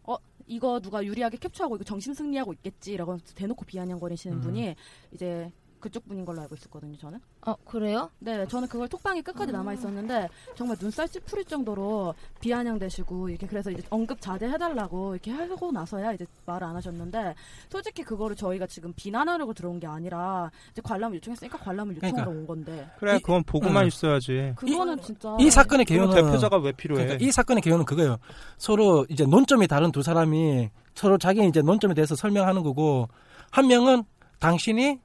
어 0.03 0.15
이거 0.47 0.79
누가 0.79 1.03
유리하게 1.03 1.37
캡처하고 1.37 1.75
이거 1.75 1.83
정신 1.83 2.13
승리하고 2.13 2.53
있겠지라고 2.53 3.17
대놓고 3.35 3.65
비아냥거리시는 3.65 4.37
음. 4.37 4.41
분이 4.41 4.75
이제 5.11 5.51
그쪽 5.83 6.07
분인 6.07 6.23
걸로 6.23 6.41
알고 6.41 6.55
있었거든요. 6.55 6.95
저는. 6.97 7.19
어 7.45 7.55
그래요? 7.65 8.09
네, 8.19 8.47
저는 8.47 8.69
그걸 8.69 8.87
톡방에 8.87 9.21
끝까지 9.21 9.51
아. 9.51 9.57
남아 9.57 9.73
있었는데 9.73 10.29
정말 10.55 10.77
눈살 10.79 11.09
찌푸릴 11.09 11.43
정도로 11.43 12.15
비아냥대시고 12.39 13.27
이렇게 13.27 13.45
그래서 13.47 13.69
이제 13.69 13.83
언급 13.89 14.21
자제해달라고 14.21 15.15
이렇게 15.15 15.31
하고 15.31 15.71
나서야 15.73 16.13
이제 16.13 16.25
말을 16.45 16.65
안 16.65 16.75
하셨는데 16.77 17.35
솔직히 17.69 18.01
그거를 18.03 18.37
저희가 18.37 18.65
지금 18.67 18.93
비난하려고 18.95 19.53
들어온 19.53 19.81
게 19.81 19.85
아니라 19.87 20.49
이제 20.71 20.81
관람을 20.81 21.17
요청했으니까 21.17 21.57
관람을 21.57 21.97
요청하러 21.97 22.23
그러니까. 22.31 22.39
온 22.39 22.47
건데 22.47 22.89
그래 22.97 23.17
이- 23.17 23.19
그건 23.21 23.43
보고만 23.43 23.83
음. 23.83 23.87
있어야지. 23.89 24.53
그거는 24.55 25.01
진짜 25.01 25.35
이 25.37 25.49
사건의 25.51 25.85
개요는 25.85 26.15
대표자가 26.15 26.57
왜 26.59 26.71
필요해? 26.71 27.03
그러니까 27.03 27.25
이 27.27 27.29
사건의 27.29 27.61
개요는 27.61 27.83
그거예요. 27.83 28.17
서로 28.57 29.05
이제 29.09 29.25
논점이 29.25 29.67
다른 29.67 29.91
두 29.91 30.01
사람이 30.01 30.69
서로 30.95 31.17
자기 31.17 31.45
이제 31.45 31.61
논점에 31.61 31.93
대해서 31.93 32.15
설명하는 32.15 32.63
거고 32.63 33.09
한 33.51 33.67
명은 33.67 34.03
당신이 34.39 34.99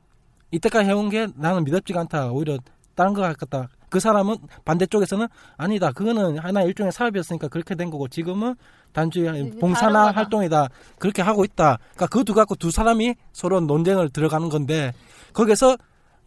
이때까지 0.51 0.89
해온 0.89 1.09
게 1.11 1.27
나는 1.37 1.65
믿었지가 1.65 2.01
않다. 2.01 2.31
오히려 2.31 2.59
다른 2.95 3.13
거 3.15 3.23
같다. 3.23 3.69
그 3.91 4.01
사람은 4.01 4.37
반대쪽에서는 4.65 5.27
아니다. 5.57 5.93
그거는 5.93 6.39
하나 6.39 6.61
의 6.61 6.69
일종의 6.69 6.93
사업이었으니까 6.93 7.49
그렇게 7.49 7.75
된 7.75 7.91
거고 7.91 8.09
지금은 8.09 8.55
단지 8.93 9.23
봉사나. 9.61 10.11
활동이다. 10.13 10.69
그렇게 10.99 11.23
하고 11.23 11.45
있다. 11.45 11.79
그러니까 11.95 12.07
그 12.09 12.25
두 12.25 12.35
갖고 12.35 12.55
두 12.55 12.71
사람이 12.71 13.15
서로 13.33 13.61
논쟁을 13.61 14.11
들어가는 14.11 14.49
건데 14.49 14.93
거기서 15.33 15.77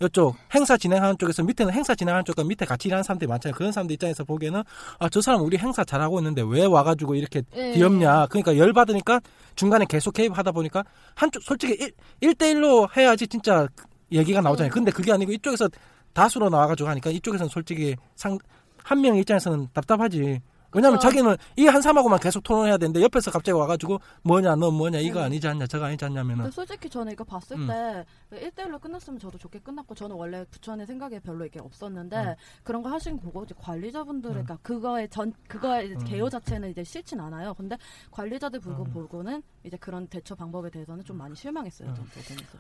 이쪽 0.04 0.36
행사 0.56 0.78
진행하는 0.78 1.16
쪽에서 1.20 1.44
밑에는 1.44 1.72
행사 1.74 1.94
진행하는 1.94 2.26
쪽과 2.26 2.44
밑에 2.44 2.66
같이 2.66 2.88
일하는 2.88 3.04
사람들이 3.04 3.28
많잖아요. 3.30 3.56
그런 3.56 3.72
사람들 3.72 3.94
입장에서 3.94 4.24
보기에는 4.24 4.64
아 4.98 5.10
저 5.10 5.22
사람 5.22 5.42
우리 5.42 5.58
행사 5.58 5.84
잘하고 5.84 6.20
있는데 6.20 6.42
왜 6.44 6.66
와가지고 6.66 7.14
이렇게 7.14 7.44
예. 7.56 7.74
뒤엎냐. 7.74 8.26
그러니까 8.28 8.58
열 8.58 8.74
받으니까 8.74 9.20
중간에 9.56 9.86
계속 9.88 10.14
개입하다 10.16 10.54
보니까 10.54 10.84
한쪽 11.14 11.44
솔직히 11.44 11.74
일, 11.74 11.92
일대일로 12.22 12.88
해야지 12.98 13.28
진짜 13.28 13.68
얘기가 14.12 14.42
나오잖아요. 14.42 14.72
근데 14.72 14.92
그게 14.92 15.12
아니고 15.12 15.32
이쪽에서 15.34 15.70
다수로 16.14 16.50
나와가지고 16.50 16.90
하니까 16.90 17.10
이쪽에서는 17.10 17.50
솔직히 17.50 17.96
상 18.16 18.38
한 18.84 19.00
명 19.00 19.16
입장에서는 19.16 19.70
답답하지. 19.74 20.42
왜냐면. 20.74 21.00
자기는 21.00 21.36
이 21.58 21.68
한 21.68 21.82
사람하고만 21.84 22.20
계속 22.20 22.42
토론해야 22.44 22.78
되는데 22.78 23.02
옆에서 23.02 23.30
갑자기 23.30 23.56
와가지고 23.58 24.00
뭐냐 24.24 24.56
너 24.56 24.72
뭐냐 24.72 25.00
이거 25.00 25.20
네. 25.20 25.26
아니지 25.26 25.48
않냐 25.48 25.68
저거 25.68 25.86
아니지 25.86 26.04
않냐면은 26.06 26.38
근데 26.46 26.52
솔직히 26.52 26.90
저는 26.90 27.12
이거 27.14 27.24
봤을 27.26 27.58
음. 27.60 27.68
때 27.68 28.06
1대1로 28.50 28.80
끝났으면 28.82 29.20
저도 29.20 29.38
좋게 29.38 29.60
끝났고 29.60 29.94
저는 29.94 30.16
원래 30.16 30.46
부천의 30.50 30.88
생각에 30.88 31.20
별로 31.20 31.46
이게 31.46 31.60
없었는데 31.60 32.16
음. 32.18 32.34
그런 32.64 32.82
거 32.82 32.90
하신 32.90 33.18
거 33.18 33.24
보고 33.24 33.44
이제 33.44 33.54
관리자분들 33.60 34.30
음. 34.30 34.34
그러니까 34.34 34.58
그거의 34.64 35.10
전 35.10 35.34
그거의 35.48 35.92
음. 35.92 36.04
개요 36.06 36.28
자체는 36.30 36.72
이제 36.72 36.84
싫진 36.84 37.20
않아요. 37.20 37.54
근데 37.54 37.78
관리자들 38.10 38.62
보고 38.62 38.84
음. 38.84 38.92
보고는 38.94 39.44
이제 39.64 39.78
그런 39.78 40.08
대처 40.08 40.34
방법에 40.36 40.70
대해서는 40.72 41.04
좀 41.04 41.18
많이 41.18 41.36
실망했어요. 41.36 41.90
음. 41.90 41.96
전 41.96 42.06
부분에서. 42.06 42.58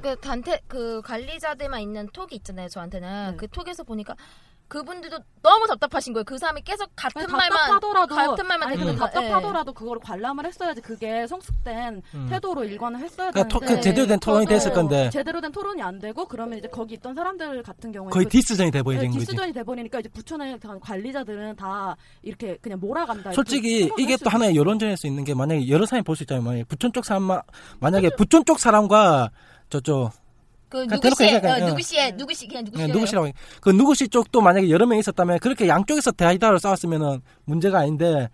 그 0.00 0.16
단테 0.20 0.60
그 0.68 1.00
관리자들만 1.02 1.80
있는 1.80 2.08
톡이 2.12 2.36
있잖아요. 2.36 2.68
저한테는 2.68 3.30
네. 3.32 3.36
그 3.36 3.48
톡에서 3.48 3.82
보니까 3.84 4.14
그분들도 4.68 5.18
너무 5.42 5.66
답답하신 5.66 6.14
거예요. 6.14 6.24
그 6.24 6.38
사람이 6.38 6.62
계속 6.62 6.90
같은 6.96 7.20
아니, 7.24 7.30
말만 7.30 7.50
답답하더라도 7.50 8.14
같은 8.14 8.46
말만 8.46 8.68
아니 8.68 8.96
다- 8.96 9.10
답답하더라도 9.10 9.74
그걸 9.74 9.98
관람을 9.98 10.46
했어야지 10.46 10.80
그게 10.80 11.26
성숙된 11.26 12.00
음. 12.14 12.26
태도로 12.30 12.64
일관을 12.64 12.98
했어야 13.00 13.32
그러니까 13.32 13.48
토- 13.52 13.60
되는데 13.60 13.76
그 13.80 13.84
제대로 13.84 14.06
된 14.06 14.18
토론이 14.18 14.46
됐을 14.46 14.72
건데 14.72 15.10
제대로 15.10 15.42
된 15.42 15.52
토론이 15.52 15.82
안 15.82 15.98
되고 15.98 16.24
그러면 16.26 16.58
이제 16.58 16.68
거기 16.68 16.94
있던 16.94 17.14
사람들 17.14 17.62
같은 17.62 17.92
경우에 17.92 18.10
거의 18.12 18.24
그 18.24 18.30
디스전이 18.30 18.70
네, 18.70 18.78
돼버리는 18.78 19.06
거지. 19.08 19.18
디스전이 19.18 19.52
돼버리니까 19.52 20.00
이제 20.00 20.08
부천의 20.08 20.58
다- 20.58 20.78
관리자들은 20.80 21.56
다 21.56 21.94
이렇게 22.22 22.56
그냥 22.62 22.80
몰아간다. 22.80 23.32
솔직히 23.32 23.90
이게 23.98 24.16
또 24.16 24.30
하나의 24.30 24.56
여론전일 24.56 24.96
수 24.96 25.06
있는 25.06 25.22
게 25.24 25.34
만약에 25.34 25.68
여러 25.68 25.84
사람이 25.84 26.02
볼 26.04 26.16
수 26.16 26.22
있잖아요. 26.22 26.42
만약에 26.44 26.64
부천 26.64 26.94
쪽 26.94 27.04
사람 27.04 27.28
만약에 27.80 28.10
부천 28.16 28.46
쪽 28.46 28.58
사람과 28.58 29.30
저쪽 29.72 30.10
그 30.68 30.86
그냥 30.86 31.00
누구 31.00 31.14
씨의 31.16 31.28
대놓고 31.28 31.46
어, 31.46 31.50
얘기하니까, 31.50 31.66
누구 31.68 31.82
씨의 31.82 32.16
누구 32.16 32.34
씨 32.34 32.46
그냥 32.48 32.64
누구 32.64 32.78
네, 32.78 32.86
누구시라고 32.86 33.26
해. 33.26 33.32
그 33.60 33.70
누구시 33.70 34.08
쪽도 34.08 34.40
만약에 34.40 34.70
여러 34.70 34.86
명 34.86 34.98
있었다면 34.98 35.38
그렇게 35.40 35.68
양쪽에서 35.68 36.12
다이다이로 36.12 36.58
싸웠으면은 36.58 37.20
문제가 37.44 37.80
아닌데 37.80 38.28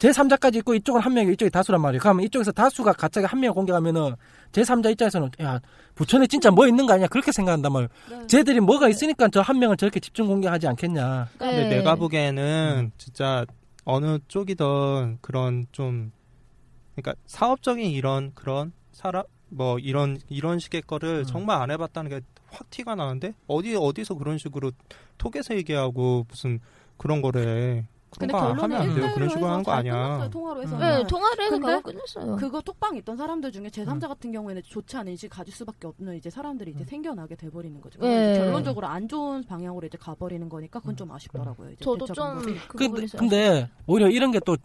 제 0.00 0.10
3자까지 0.10 0.56
있고 0.56 0.74
이쪽은 0.74 1.00
한 1.00 1.14
명이 1.14 1.32
이쪽이 1.34 1.50
다수란 1.50 1.80
말이에요. 1.80 2.00
그러면 2.00 2.24
이쪽에서 2.24 2.50
다수가 2.50 2.94
갑자기 2.94 3.26
한명 3.26 3.54
공격하면은 3.54 4.16
제 4.50 4.62
3자 4.62 4.90
입장에서는 4.90 5.30
야 5.42 5.60
부천에 5.94 6.26
진짜 6.26 6.50
뭐 6.50 6.66
있는 6.66 6.84
거 6.86 6.94
아니야 6.94 7.06
그렇게 7.06 7.30
생각한단 7.30 7.72
말이에요. 7.72 7.88
네. 8.10 8.26
쟤들이 8.26 8.58
뭐가 8.60 8.88
있으니까 8.88 9.28
저 9.28 9.40
한 9.40 9.58
명을 9.60 9.76
저렇게 9.76 10.00
집중 10.00 10.26
공격하지 10.26 10.66
않겠냐. 10.66 11.28
근데 11.38 11.68
네. 11.68 11.76
내가 11.76 11.94
보기에는 11.94 12.42
음. 12.86 12.90
진짜 12.98 13.46
어느 13.84 14.18
쪽이든 14.26 15.18
그런 15.20 15.66
좀 15.70 16.10
그러니까 16.96 17.14
사업적인 17.26 17.88
이런 17.90 18.32
그런 18.34 18.72
사람 18.90 19.22
뭐 19.54 19.78
이런 19.78 20.18
이런 20.28 20.58
식의 20.58 20.82
거를 20.82 21.20
음. 21.20 21.24
정말 21.24 21.60
안 21.62 21.70
해봤다는 21.70 22.10
게 22.10 22.20
확 22.54 22.70
티가 22.70 22.94
나는데 22.94 23.34
어디 23.46 23.74
어디서 23.74 24.14
그런 24.14 24.38
식으로 24.38 24.70
톡에서 25.18 25.54
얘기하고 25.56 26.24
무슨 26.28 26.60
그런 26.96 27.20
거래 27.20 27.84
근데 28.16 28.30
거 28.32 28.38
결론은 28.38 28.62
하면 28.62 28.80
안 28.80 28.94
돼요. 28.94 29.10
그런 29.12 29.28
식으로 29.28 29.46
하는 29.48 29.64
거 29.64 29.72
아니야. 29.72 29.92
끝났어요, 29.92 30.30
통화로 30.30 30.62
해서. 30.62 30.76
음. 30.76 30.80
네, 30.80 31.04
통화를 31.08 31.44
해서 31.46 31.58
근데 31.58 31.82
끝냈어요. 31.82 32.36
그거 32.36 32.60
톡방 32.60 32.94
있던 32.98 33.16
사람들 33.16 33.50
중에 33.50 33.64
음. 33.64 33.68
제3자 33.70 34.06
같은 34.06 34.30
경우에는 34.30 34.62
좋지 34.62 34.96
않은 34.98 35.10
인식 35.10 35.28
가질 35.30 35.52
수밖에 35.52 35.88
없는 35.88 36.16
이제 36.16 36.30
사람들이 36.30 36.70
이제 36.70 36.84
생겨나게 36.84 37.34
돼 37.34 37.50
버리는 37.50 37.80
거죠. 37.80 37.98
네. 38.00 38.38
결론적으로 38.38 38.86
안 38.86 39.08
좋은 39.08 39.42
방향으로 39.42 39.88
이제 39.88 39.98
가 39.98 40.14
버리는 40.14 40.48
거니까 40.48 40.78
그건 40.78 40.96
좀 40.96 41.10
아쉽더라고요. 41.10 41.70
이제 41.72 41.84
저도 41.84 42.06
좀. 42.06 42.40
그 42.68 42.88
근데 43.18 43.68
오히려 43.88 44.08
이런 44.08 44.30
게 44.30 44.38
또 44.46 44.56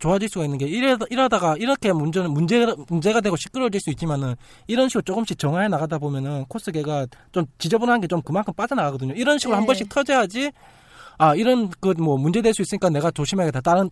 좋아질 0.00 0.28
수가 0.28 0.44
있는 0.44 0.58
게 0.58 0.66
이러다, 0.66 1.06
이러다가 1.10 1.56
이렇게 1.56 1.92
문제는 1.92 2.32
문제가 2.32 2.74
문제가 2.88 3.20
되고 3.20 3.36
시끄러워질 3.36 3.80
수 3.80 3.90
있지만은 3.90 4.34
이런 4.66 4.88
식으로 4.88 5.02
조금씩 5.02 5.38
정화해 5.38 5.68
나가다 5.68 5.98
보면은 5.98 6.44
코스계가 6.48 7.06
좀 7.32 7.44
지저분한 7.58 8.00
게 8.00 8.08
좀 8.08 8.20
그만큼 8.22 8.52
빠져나가거든요. 8.54 9.14
이런 9.14 9.38
식으로 9.38 9.54
한 9.56 9.62
네. 9.62 9.66
번씩 9.66 9.88
터져야지 9.88 10.50
아 11.18 11.34
이런 11.36 11.68
그 11.80 11.94
뭐 11.98 12.16
문제 12.18 12.42
될 12.42 12.52
수 12.54 12.62
있으니까 12.62 12.90
내가 12.90 13.10
조심해야겠다. 13.12 13.60
다른 13.60 13.88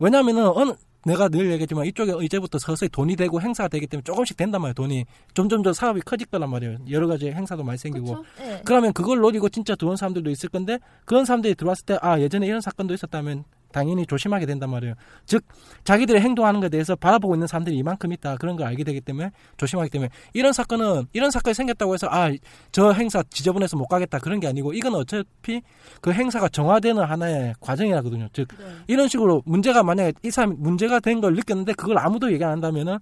왜냐면은 0.00 0.46
어느 0.48 0.72
내가 1.06 1.28
늘 1.28 1.50
얘기했지만 1.52 1.84
이쪽에 1.86 2.12
이제부터 2.24 2.58
서서히 2.58 2.88
돈이 2.88 3.14
되고 3.16 3.40
행사가 3.40 3.68
되기 3.68 3.86
때문에 3.86 4.02
조금씩 4.04 4.36
된단 4.38 4.60
말이에요. 4.62 4.74
돈이 4.74 5.04
점점 5.34 5.62
더 5.62 5.72
사업이 5.72 6.00
커질 6.00 6.26
거란 6.28 6.48
말이에요. 6.50 6.78
여러 6.90 7.06
가지 7.06 7.30
행사도 7.30 7.62
많이 7.62 7.76
생기고? 7.78 8.24
네. 8.38 8.62
그러면 8.64 8.92
그걸 8.94 9.18
노리고 9.18 9.48
진짜 9.50 9.74
들어온 9.76 9.96
사람들도 9.96 10.30
있을 10.30 10.48
건데 10.48 10.78
그런 11.04 11.24
사람들이 11.26 11.54
들어왔을 11.54 11.84
때 11.86 11.98
아 12.00 12.18
예전에 12.20 12.46
이런 12.46 12.60
사건도 12.62 12.94
있었다면 12.94 13.44
당연히 13.74 14.06
조심하게 14.06 14.46
된단 14.46 14.70
말이에요. 14.70 14.94
즉 15.26 15.42
자기들의 15.82 16.20
행동하는 16.20 16.60
것에 16.60 16.68
대해서 16.70 16.94
바라보고 16.94 17.34
있는 17.34 17.48
사람들이 17.48 17.76
이만큼 17.76 18.12
있다 18.12 18.36
그런 18.36 18.54
걸 18.54 18.68
알게 18.68 18.84
되기 18.84 19.00
때문에 19.00 19.32
조심하기 19.56 19.90
때문에 19.90 20.10
이런 20.32 20.52
사건은 20.52 21.06
이런 21.12 21.32
사건이 21.32 21.54
생겼다고 21.54 21.94
해서 21.94 22.06
아 22.10 22.30
저 22.70 22.92
행사 22.92 23.22
지저분해서 23.30 23.76
못 23.76 23.86
가겠다 23.88 24.18
그런 24.20 24.38
게 24.38 24.46
아니고 24.46 24.72
이건 24.74 24.94
어차피 24.94 25.60
그 26.00 26.12
행사가 26.12 26.48
정화되는 26.48 27.02
하나의 27.02 27.54
과정이라거든요. 27.60 28.28
즉 28.32 28.46
네. 28.58 28.64
이런 28.86 29.08
식으로 29.08 29.42
문제가 29.44 29.82
만약에 29.82 30.12
이 30.22 30.30
사람이 30.30 30.54
문제가 30.58 31.00
된 31.00 31.20
걸 31.20 31.34
느꼈는데 31.34 31.72
그걸 31.74 31.98
아무도 31.98 32.32
얘기 32.32 32.44
안 32.44 32.52
한다면은 32.52 32.98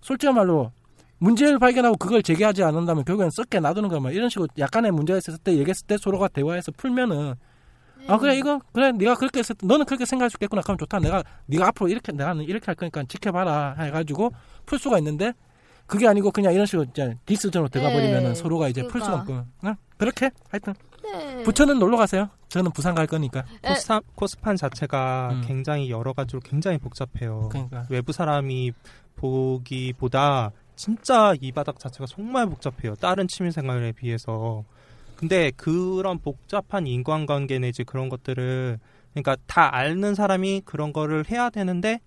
솔직한 0.00 0.34
말로 0.34 0.72
문제를 1.18 1.58
발견하고 1.58 1.96
그걸 1.96 2.22
제기하지 2.22 2.62
않는다면 2.62 3.04
결국엔 3.04 3.30
썩게 3.30 3.60
놔두는 3.60 3.88
거만 3.88 4.12
이런 4.12 4.28
식으로 4.28 4.48
약간의 4.58 4.90
문제가 4.92 5.18
있었을 5.18 5.38
때 5.38 5.52
얘기했을 5.52 5.86
때 5.86 5.96
서로가 5.98 6.28
대화해서 6.28 6.72
풀면은 6.76 7.34
아 8.08 8.18
그래 8.18 8.36
이거 8.36 8.60
그래 8.72 8.92
네가 8.92 9.14
그렇게 9.16 9.40
했을 9.40 9.54
때 9.54 9.66
너는 9.66 9.84
그렇게 9.86 10.04
생각할 10.04 10.30
수 10.30 10.36
있겠구나 10.36 10.62
그럼 10.62 10.78
좋다 10.78 10.98
내가 11.00 11.22
네가 11.46 11.68
앞으로 11.68 11.88
이렇게 11.88 12.12
나는 12.12 12.44
이렇게 12.44 12.66
할 12.66 12.74
거니까 12.74 13.04
지켜봐라 13.04 13.76
해가지고 13.78 14.32
풀 14.64 14.78
수가 14.78 14.98
있는데 14.98 15.32
그게 15.86 16.06
아니고 16.08 16.30
그냥 16.30 16.52
이런 16.52 16.66
식으로 16.66 16.86
이제 16.90 17.16
디스전으로 17.26 17.68
들어가 17.68 17.90
버리면은 17.90 18.30
네, 18.30 18.34
서로가 18.34 18.68
이제 18.68 18.86
풀 18.86 19.00
수가 19.00 19.24
그러니까. 19.24 19.46
없고 19.60 19.68
응? 19.68 19.74
그렇게 19.96 20.30
하여튼 20.50 20.74
네. 21.02 21.42
부천은 21.44 21.78
놀러 21.78 21.96
가세요 21.96 22.28
저는 22.48 22.70
부산 22.72 22.94
갈 22.94 23.06
거니까 23.06 23.44
네. 23.62 23.68
코스타, 23.68 24.00
코스판 24.14 24.56
자체가 24.56 25.30
음. 25.32 25.42
굉장히 25.46 25.90
여러 25.90 26.12
가지로 26.12 26.40
굉장히 26.40 26.78
복잡해요. 26.78 27.48
그러니까 27.50 27.86
외부 27.90 28.12
사람이 28.12 28.72
보기보다 29.16 30.52
진짜 30.76 31.34
이 31.40 31.52
바닥 31.52 31.78
자체가 31.78 32.06
정말 32.06 32.46
복잡해요. 32.46 32.94
다른 32.96 33.26
취미 33.28 33.50
생활에 33.50 33.92
비해서. 33.92 34.64
근데 35.16 35.50
그런 35.56 36.18
복잡한 36.18 36.86
인간관계 36.86 37.58
내지 37.58 37.84
그런 37.84 38.08
것들을 38.08 38.78
그러니까 39.12 39.36
다 39.46 39.74
아는 39.74 40.14
사람이 40.14 40.62
그런 40.64 40.92
거를 40.92 41.24
해야 41.30 41.48
되는데 41.48 42.00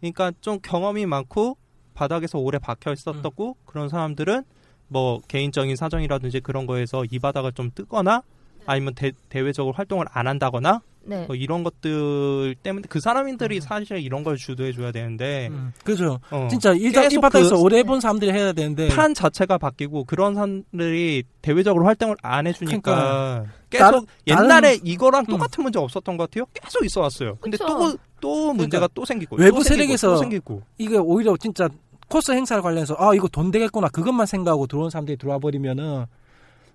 그러니까 0.00 0.32
좀 0.40 0.58
경험이 0.60 1.06
많고 1.06 1.56
바닥에서 1.94 2.38
오래 2.38 2.58
박혀 2.58 2.92
있었다고 2.92 3.56
그런 3.64 3.88
사람들은 3.88 4.42
뭐 4.88 5.20
개인적인 5.28 5.76
사정이라든지 5.76 6.40
그런 6.40 6.66
거에서 6.66 7.04
이 7.08 7.18
바닥을 7.20 7.52
좀 7.52 7.70
뜨거나 7.72 8.22
아니면 8.66 8.94
대, 8.94 9.12
대외적으로 9.28 9.72
활동을 9.72 10.06
안 10.10 10.26
한다거나 10.26 10.82
네. 11.02 11.24
뭐 11.26 11.34
이런 11.34 11.64
것들 11.64 12.54
때문에 12.62 12.84
그 12.88 13.00
사람들이 13.00 13.60
사실 13.60 13.98
이런 13.98 14.22
걸 14.22 14.36
주도해 14.36 14.72
줘야 14.72 14.92
되는데 14.92 15.48
음, 15.50 15.72
그죠 15.82 16.20
어, 16.30 16.46
진짜 16.50 16.72
이, 16.74 16.84
이 16.88 16.92
바닥에서 17.18 17.56
그- 17.56 17.62
오래 17.62 17.78
해본 17.78 18.00
사람들이 18.00 18.30
해야 18.32 18.52
되는데 18.52 18.88
판 18.88 19.14
자체가 19.14 19.58
바뀌고 19.58 20.04
그런 20.04 20.34
사람들이 20.34 21.24
대외적으로 21.42 21.86
활동을 21.86 22.16
안 22.22 22.46
해주니까 22.46 23.44
계속 23.70 23.84
다른- 23.84 24.06
옛날에 24.26 24.68
다른- 24.76 24.86
이거랑 24.86 25.22
음. 25.22 25.26
똑같은 25.26 25.62
문제 25.62 25.78
없었던 25.78 26.16
것 26.16 26.30
같아요. 26.30 26.44
계속 26.54 26.84
있어 26.84 27.00
왔어요. 27.00 27.36
근데 27.40 27.56
그쵸. 27.56 27.96
또또 28.20 28.52
문제가 28.52 28.88
또 28.94 29.04
생기고 29.04 29.36
그러니까 29.36 29.46
외부 29.56 29.64
또 29.64 29.68
생기고, 29.68 29.96
세력에서 29.96 30.08
또 30.10 30.16
생기고 30.18 30.62
이게 30.78 30.96
오히려 30.96 31.36
진짜 31.38 31.68
코스 32.08 32.32
행사를 32.32 32.60
관련해서 32.62 32.94
아 32.98 33.14
이거 33.14 33.26
돈 33.28 33.50
되겠구나 33.50 33.88
그것만 33.88 34.26
생각하고 34.26 34.66
들어온 34.66 34.90
사람들이 34.90 35.16
들어와 35.16 35.38
버리면은 35.38 36.04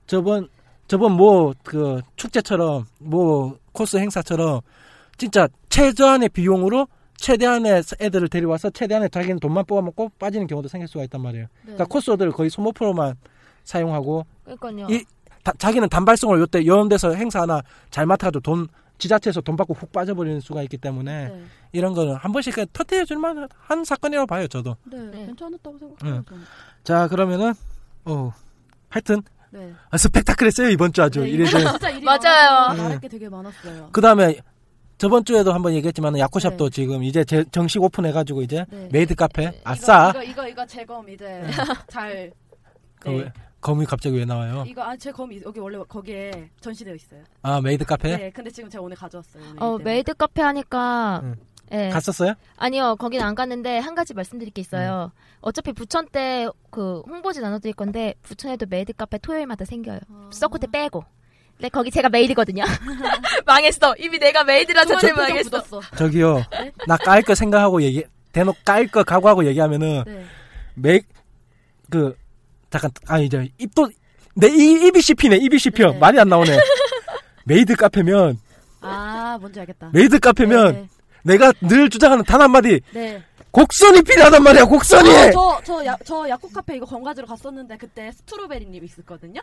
저번 0.07 0.47
저번 0.87 1.13
뭐 1.13 1.53
그 1.63 2.01
축제처럼 2.15 2.85
뭐 2.99 3.57
코스 3.71 3.97
행사처럼 3.97 4.61
진짜 5.17 5.47
최저한의 5.69 6.29
비용으로 6.29 6.87
최대한의 7.17 7.81
애들을 7.99 8.27
데려와서 8.29 8.69
최대한의 8.69 9.09
자기는 9.09 9.39
돈만 9.39 9.65
뽑아먹고 9.65 10.11
빠지는 10.19 10.47
경우도 10.47 10.67
생길 10.67 10.87
수가 10.87 11.03
있단 11.05 11.21
말이에요. 11.21 11.45
네. 11.45 11.61
그러니까 11.63 11.85
코스들을 11.85 12.31
거의 12.33 12.49
소모프로만 12.49 13.15
사용하고 13.63 14.25
그러니까요. 14.43 14.87
이- 14.89 15.03
다- 15.43 15.53
자기는 15.57 15.87
단발성으로 15.89 16.39
요때 16.41 16.61
이런 16.61 16.89
데서 16.89 17.13
행사 17.13 17.41
하나 17.41 17.61
잘 17.89 18.05
맡아가지고 18.05 18.41
돈 18.41 18.67
지자체에서 18.97 19.41
돈 19.41 19.55
받고 19.55 19.73
훅 19.73 19.91
빠져버리는 19.91 20.39
수가 20.39 20.61
있기 20.63 20.77
때문에 20.77 21.29
네. 21.29 21.43
이런 21.71 21.93
거는 21.93 22.15
한 22.15 22.31
번씩 22.31 22.53
그냥 22.53 22.67
터트려 22.73 23.05
줄 23.05 23.17
만한 23.17 23.47
한 23.57 23.83
사건이라고 23.83 24.27
봐요 24.27 24.47
저도. 24.47 24.75
네. 24.85 24.97
네. 24.97 25.25
괜찮았다고 25.27 25.77
생각해요. 25.77 26.23
저는. 26.27 26.43
자 26.83 27.07
그러면은 27.07 27.53
어 28.05 28.31
하여튼 28.89 29.21
네. 29.55 29.73
아, 29.89 29.97
스펙타클했어요 29.97 30.69
이번 30.69 30.91
주 30.91 31.01
아주 31.01 31.21
네. 31.21 31.29
이거 31.29 31.45
진짜 31.45 31.89
일이 31.89 32.03
맞아요. 32.03 32.19
많았어요. 32.21 32.73
네. 32.75 32.81
말할 32.83 32.99
게 32.99 33.07
되게 33.07 33.29
많았어요. 33.29 33.89
그 33.91 34.01
다음에 34.01 34.35
저번 34.97 35.23
주에도 35.25 35.53
한번 35.53 35.73
얘기했지만 35.75 36.17
야쿠샵도 36.17 36.69
네. 36.69 36.73
지금 36.73 37.03
이제 37.03 37.23
제- 37.23 37.45
정식 37.51 37.81
오픈해가지고 37.81 38.41
이제 38.41 38.65
네. 38.69 38.89
메이드 38.91 39.15
카페 39.15 39.51
네, 39.51 39.61
아싸 39.63 40.09
이거 40.11 40.23
이거 40.23 40.47
이거 40.47 40.65
제검 40.65 41.09
이제 41.09 41.41
잘 41.87 42.31
그 42.99 43.09
네. 43.09 43.17
왜- 43.19 43.33
검이 43.61 43.85
갑자기 43.85 44.17
왜 44.17 44.25
나와요? 44.25 44.63
이거 44.67 44.83
아 44.83 44.95
제 44.95 45.11
검이 45.11 45.41
여기 45.45 45.59
원래 45.59 45.79
거기에 45.87 46.49
전시되어 46.61 46.93
있어요. 46.95 47.21
아 47.41 47.59
메이드 47.61 47.83
카페 47.85 48.15
네. 48.17 48.29
근데 48.29 48.49
지금 48.51 48.69
제가 48.69 48.83
오늘 48.83 48.95
가져왔어요. 48.95 49.43
오늘 49.43 49.63
어. 49.63 49.77
메이드 49.79 50.13
카페 50.15 50.41
하니까 50.43 51.21
응. 51.23 51.35
예. 51.71 51.89
갔었어요? 51.89 52.33
아니요, 52.57 52.95
거긴 52.97 53.21
안 53.21 53.33
갔는데 53.35 53.79
한 53.79 53.95
가지 53.95 54.13
말씀드릴 54.13 54.53
게 54.53 54.61
있어요. 54.61 55.11
어차피 55.41 55.73
부천 55.73 56.07
때 56.09 56.47
그 56.71 57.01
홍보지 57.07 57.39
나눠드릴 57.39 57.73
건데 57.73 58.15
부천에도 58.21 58.65
메이드 58.69 58.93
카페 58.93 59.17
토요일마다 59.17 59.63
생겨요. 59.65 59.99
아. 60.09 60.29
서코 60.31 60.57
때 60.57 60.67
빼고. 60.67 61.05
근데 61.55 61.69
거기 61.69 61.89
제가 61.89 62.09
메이드거든요. 62.09 62.65
망했어. 63.45 63.95
이미 63.97 64.19
내가 64.19 64.43
메이드라 64.43 64.83
표정 64.83 65.15
망했어. 65.15 65.63
저기요 65.97 66.43
네? 66.51 66.71
나깔 66.85 67.21
거 67.21 67.33
생각하고 67.33 67.81
얘기 67.81 68.03
대놓고 68.33 68.57
깔 68.65 68.87
거 68.89 69.03
각오하고 69.05 69.45
얘기하면은 69.45 70.03
네. 70.05 70.25
메그 70.75 72.17
잠깐 72.69 72.91
아 73.07 73.19
이제 73.19 73.49
입도 73.57 73.89
내 74.35 74.47
이, 74.49 74.87
입이 74.87 75.01
씹히네 75.01 75.37
입이 75.37 75.57
씹혀 75.59 75.91
네. 75.93 75.97
말이 75.97 76.19
안 76.19 76.27
나오네 76.27 76.57
메이드 77.45 77.75
카페면 77.77 78.37
아 78.81 79.37
뭔지 79.39 79.61
알겠다. 79.61 79.91
메이드 79.93 80.19
카페면 80.19 80.73
네, 80.73 80.87
내가 81.25 81.51
늘 81.61 81.89
주장하는 81.89 82.23
단 82.23 82.41
한마디 82.41 82.79
네. 82.93 83.21
곡선이 83.51 84.03
필요하단 84.03 84.43
말이야 84.43 84.65
곡선이 84.65 85.09
저저저 85.31 86.29
약국 86.29 86.53
카페 86.53 86.75
이거 86.75 86.85
건가지로 86.85 87.25
갔었는데 87.25 87.77
그때 87.77 88.11
스트로베리님 88.11 88.83
있었거든요. 88.83 89.41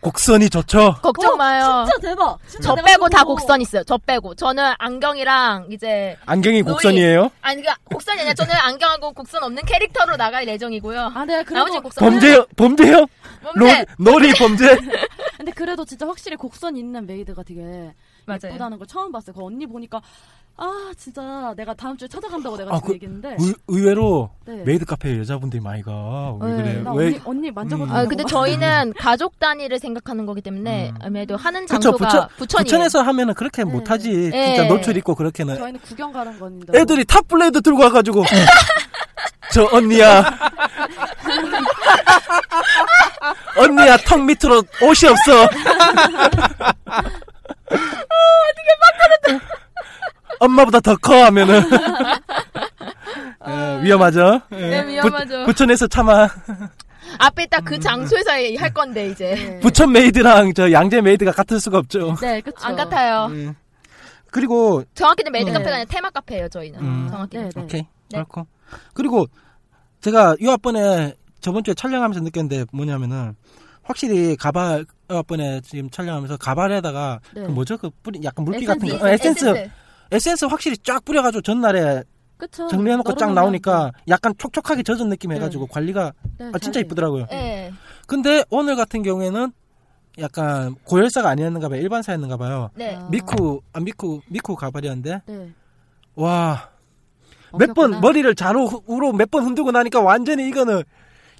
곡선이 0.00 0.48
좋죠 0.48 0.96
걱정 1.02 1.34
어, 1.34 1.36
마요. 1.36 1.84
진짜 1.86 2.08
대박. 2.08 2.38
진짜 2.48 2.68
저 2.68 2.74
내가 2.74 2.86
빼고 2.88 3.08
다 3.10 3.22
곡선 3.22 3.60
있어요. 3.60 3.82
저 3.84 3.98
빼고. 3.98 4.34
저는 4.34 4.72
안경이랑 4.78 5.66
이제 5.70 6.16
안경이 6.26 6.62
노이. 6.62 6.72
곡선이에요 6.72 7.30
아니 7.42 7.60
그러니까 7.60 7.76
곡선이 7.84 8.18
아니라 8.20 8.34
저는 8.34 8.54
안경하고 8.54 9.12
곡선 9.12 9.42
없는 9.42 9.62
캐릭터로 9.66 10.16
나갈 10.16 10.48
예정이고요. 10.48 11.12
아, 11.14 11.24
네, 11.24 11.42
그래도 11.44 11.64
나머지 11.66 11.78
곡선 11.80 12.10
범죄 12.10 12.44
범죄요 12.56 13.06
범죄. 13.42 13.78
로, 13.78 13.84
놀이 13.98 14.32
범죄 14.34 14.76
근데 15.36 15.52
그래도 15.52 15.84
진짜 15.84 16.06
확실히 16.06 16.36
곡선 16.36 16.76
있는 16.76 17.06
메이드가 17.06 17.42
되게 17.42 17.92
맞아요. 18.26 18.38
예쁘다는 18.44 18.78
걸 18.78 18.86
처음 18.86 19.10
봤어요. 19.12 19.34
그 19.34 19.44
언니 19.44 19.66
보니까 19.66 20.00
아 20.56 20.92
진짜 20.96 21.54
내가 21.56 21.72
다음 21.72 21.96
주에 21.96 22.06
찾아간다고 22.06 22.56
내가 22.56 22.72
아, 22.74 22.76
지금 22.76 22.88
그- 22.88 22.94
얘기했는데 22.94 23.36
의, 23.38 23.54
의외로 23.68 24.30
네. 24.44 24.62
메이드 24.64 24.84
카페에 24.84 25.18
여자분들이 25.18 25.60
많이 25.62 25.82
가. 25.82 26.36
왜 26.40 26.50
네, 26.50 26.62
그래? 26.62 26.82
나 26.82 26.92
왜? 26.92 27.06
언니, 27.06 27.20
언니 27.24 27.50
만져보는 27.50 27.94
음. 27.94 27.96
아 27.96 28.04
근데 28.04 28.24
저희는 28.24 28.92
가족 28.98 29.38
단위를 29.38 29.78
생각하는 29.78 30.26
거기 30.26 30.42
때문에 30.42 30.90
음. 30.90 30.94
아무래도 31.02 31.36
하는 31.36 31.66
장소가 31.66 31.96
부천- 31.96 32.28
부천이에요. 32.36 32.64
부천에서 32.64 33.00
하면은 33.02 33.32
그렇게 33.34 33.64
네. 33.64 33.70
못하지. 33.72 34.10
네. 34.30 34.54
진짜 34.54 34.68
노출 34.68 34.96
있고 34.98 35.14
그렇게는. 35.14 35.56
저희는 35.56 35.80
구경 35.80 36.12
가는 36.12 36.38
건데 36.38 36.78
애들이 36.78 37.04
탑블레이드 37.06 37.62
들고 37.62 37.82
와가지고. 37.82 38.24
저 39.52 39.66
언니야. 39.72 40.22
언니야 43.56 43.96
턱 43.98 44.22
밑으로 44.24 44.62
옷이 44.82 45.10
없어. 45.10 45.48
어떻게 47.70 48.70
막 48.80 49.40
엄마보다 50.40 50.80
더 50.80 50.96
커 50.96 51.24
하면은. 51.24 51.62
예, 53.48 53.80
위험하죠. 53.84 54.40
네, 54.50 54.72
예. 54.82 54.86
위험하죠. 54.88 55.44
부, 55.46 55.54
천에서 55.54 55.86
차마 55.86 56.28
앞에 57.18 57.46
딱 57.46 57.64
그 57.64 57.78
장소에서 57.78 58.30
할 58.58 58.72
건데 58.72 59.08
이제 59.08 59.58
부천 59.62 59.92
maid랑 59.92 60.54
저 60.54 60.70
양재 60.72 61.00
maid가 61.02 61.32
같을 61.32 61.60
수가 61.60 61.78
없죠. 61.78 62.16
네, 62.20 62.40
그쵸. 62.40 62.56
안 62.66 62.76
같아요. 62.76 63.26
음. 63.26 63.54
그리고 64.30 64.84
정확히는 64.94 65.32
메이드 65.32 65.48
네. 65.50 65.52
카페가 65.54 65.74
아니라 65.74 65.84
테마 65.90 66.10
카페예요 66.10 66.48
저희는. 66.48 66.80
음. 66.80 67.08
정확히. 67.10 67.36
네, 67.38 67.50
네. 67.54 67.62
오케이 67.62 67.80
네. 67.82 67.88
그렇고 68.18 68.46
그리고 68.94 69.26
제가 70.00 70.36
유학번에 70.40 71.14
저번 71.40 71.64
주에 71.64 71.74
촬영하면서 71.74 72.20
느꼈는데 72.20 72.64
뭐냐면은 72.72 73.34
확실히 73.82 74.36
가발 74.36 74.84
번에 75.26 75.60
지금 75.62 75.90
촬영하면서 75.90 76.36
가발에다가 76.38 77.20
네. 77.34 77.42
그 77.42 77.48
뭐죠 77.50 77.76
그 77.78 77.90
뿌리 78.02 78.20
약간 78.24 78.44
물기 78.44 78.64
에센스, 78.64 78.80
같은 78.86 78.98
거 78.98 79.04
어, 79.04 79.08
에센스 79.08 79.44
에센스. 79.48 79.70
에센스 80.12 80.44
확실히 80.46 80.76
쫙 80.78 81.04
뿌려가지고 81.04 81.42
전날에 81.42 82.02
그쵸. 82.36 82.68
정리해놓고 82.68 83.14
쫙 83.16 83.32
나오니까 83.32 83.92
약간 84.08 84.32
촉촉하게 84.38 84.82
젖은 84.82 85.08
느낌 85.10 85.30
네. 85.30 85.36
해가지고 85.36 85.66
관리가 85.66 86.12
네, 86.38 86.46
아, 86.46 86.50
잘 86.52 86.60
진짜. 86.60 86.80
이쁘더라고요. 86.80 87.26
예. 87.32 87.70
근데 88.06 88.42
오늘 88.50 88.76
같은 88.76 89.02
경우에는 89.02 89.52
약간 90.18 90.74
고열사가 90.84 91.28
아니었는가 91.28 91.68
봐요. 91.68 91.80
일반사였는가 91.80 92.36
봐요. 92.36 92.70
네. 92.74 92.96
아. 92.96 93.06
미쿠 93.10 93.60
아 93.72 93.80
미쿠 93.80 94.20
미쿠 94.28 94.56
가발이었는데 94.56 95.22
네. 95.26 95.50
와몇 96.14 97.74
번. 97.74 98.00
머리를 98.00 98.34
좌로 98.34 98.82
우로 98.86 99.12
몇 99.12 99.30
번 99.30 99.44
흔들고 99.44 99.70
나니까 99.72 100.00
완전히 100.00 100.48
이거는 100.48 100.82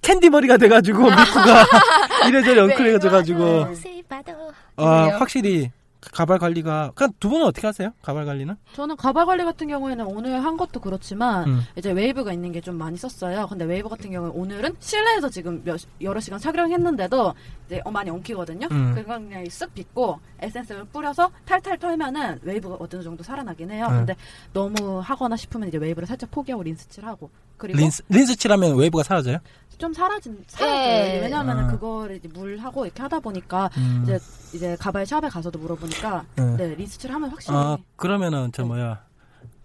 캔디 0.03 0.31
머리가 0.31 0.57
돼가지고 0.57 0.99
미쿠가 1.05 1.67
이래저래 2.29 2.61
엉클어져가지고 2.63 3.45
외로워서 3.45 3.89
봐도. 4.09 4.33
아 4.77 5.05
그래요? 5.05 5.17
확실히 5.19 5.71
가발 6.13 6.39
관리가 6.39 6.93
그냥 6.95 7.13
두 7.21 7.29
분은 7.29 7.45
어떻게 7.45 7.67
하세요? 7.67 7.91
가발 8.01 8.25
관리는? 8.25 8.57
저는 8.73 8.97
가발 8.97 9.27
관리 9.27 9.45
같은 9.45 9.69
경우에는 9.69 10.07
오늘 10.07 10.43
한 10.43 10.57
것도 10.57 10.81
그렇지만 10.81 11.47
음. 11.47 11.61
이제 11.77 11.93
웨이브가 11.93 12.33
있는 12.33 12.53
게 12.53 12.61
좀 12.63 12.77
많이 12.77 12.97
썼어요. 12.97 13.47
근데 13.49 13.67
웨이브 13.67 13.89
같은 13.91 14.11
경우에 14.11 14.31
오늘은 14.35 14.77
실내에서 14.81 15.29
지금 15.29 15.63
몇, 15.63 15.79
여러 16.01 16.19
시간 16.21 16.39
착용했는데도 16.39 17.35
이제 17.67 17.83
어, 17.85 17.91
많이 17.91 18.09
엉키거든요. 18.09 18.69
음. 18.71 18.95
그거 18.95 19.19
그냥 19.19 19.45
쓱 19.45 19.75
빗고 19.75 20.19
에센스를 20.41 20.85
뿌려서 20.87 21.31
탈탈 21.45 21.79
털면은 21.79 22.39
웨이브가 22.43 22.77
어느 22.81 23.03
정도 23.03 23.23
살아나긴 23.23 23.71
해요. 23.71 23.87
음. 23.91 23.97
근데 23.99 24.17
너무 24.55 25.01
하거나 25.01 25.37
싶으면 25.37 25.69
이제 25.69 25.77
웨이브를 25.77 26.07
살짝 26.09 26.31
포기하고 26.31 26.63
린스칠하고 26.63 27.29
그리고 27.59 27.79
린스 27.79 28.05
린스 28.09 28.37
칠하면 28.37 28.75
웨이브가 28.77 29.03
사라져요? 29.03 29.37
좀 29.81 29.93
사라진 29.95 30.45
사라져요. 30.47 30.79
예. 30.79 31.21
왜냐하면은 31.23 31.65
아. 31.65 31.67
그거를 31.69 32.17
이제 32.17 32.29
물하고 32.29 32.85
이렇게 32.85 33.03
하다 33.03 33.21
보니까 33.21 33.71
음. 33.79 34.01
이제 34.05 34.19
이제 34.55 34.77
가발 34.79 35.07
샵에 35.07 35.29
가서도 35.29 35.59
물어보니까 35.59 36.25
네. 36.37 36.57
네 36.57 36.75
린스칠 36.75 37.11
하면 37.11 37.31
확실히 37.31 37.57
아 37.57 37.79
그러면은 37.97 38.53
저 38.53 38.63
네. 38.63 38.69
뭐야 38.69 39.03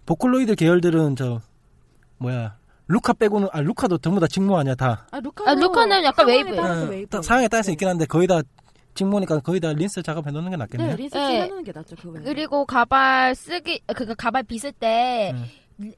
보컬로이드 0.06 0.56
계열들은 0.56 1.18
저 1.18 1.42
뭐야 2.18 2.56
루카 2.88 3.14
빼고는 3.14 3.50
아 3.52 3.60
루카도 3.62 3.98
전부 3.98 4.22
다 4.22 4.28
직모 4.28 4.58
아니야 4.58 4.76
다 4.76 5.06
아, 5.12 5.20
루카도 5.20 5.50
아, 5.50 5.54
루카는 5.54 6.04
약간 6.06 6.28
웨이브예요. 6.28 6.62
따라서 6.62 6.86
어, 6.86 6.90
웨이브. 6.90 7.10
딱 7.10 7.24
상황에 7.24 7.48
따라서 7.50 7.68
네. 7.68 7.72
있긴 7.74 7.88
한데 7.90 8.06
거의 8.06 8.26
다 8.28 8.42
직모니까 8.94 9.42
거의 9.42 9.60
다 9.60 9.74
린스 9.74 10.02
작업해 10.02 10.32
놓는 10.32 10.52
게 10.52 10.56
낫겠네요. 10.56 10.92
네, 10.92 10.96
린스 10.96 11.18
네. 11.18 11.42
해 11.42 11.48
놓는 11.48 11.64
게 11.66 11.74
낫죠, 11.74 11.98
그거. 11.98 12.18
그리고 12.24 12.66
가발 12.66 13.36
쓰기 13.36 13.82
그거 13.94 14.16
가발 14.16 14.44
빗을 14.44 14.72
때 14.72 15.34
음. 15.36 15.46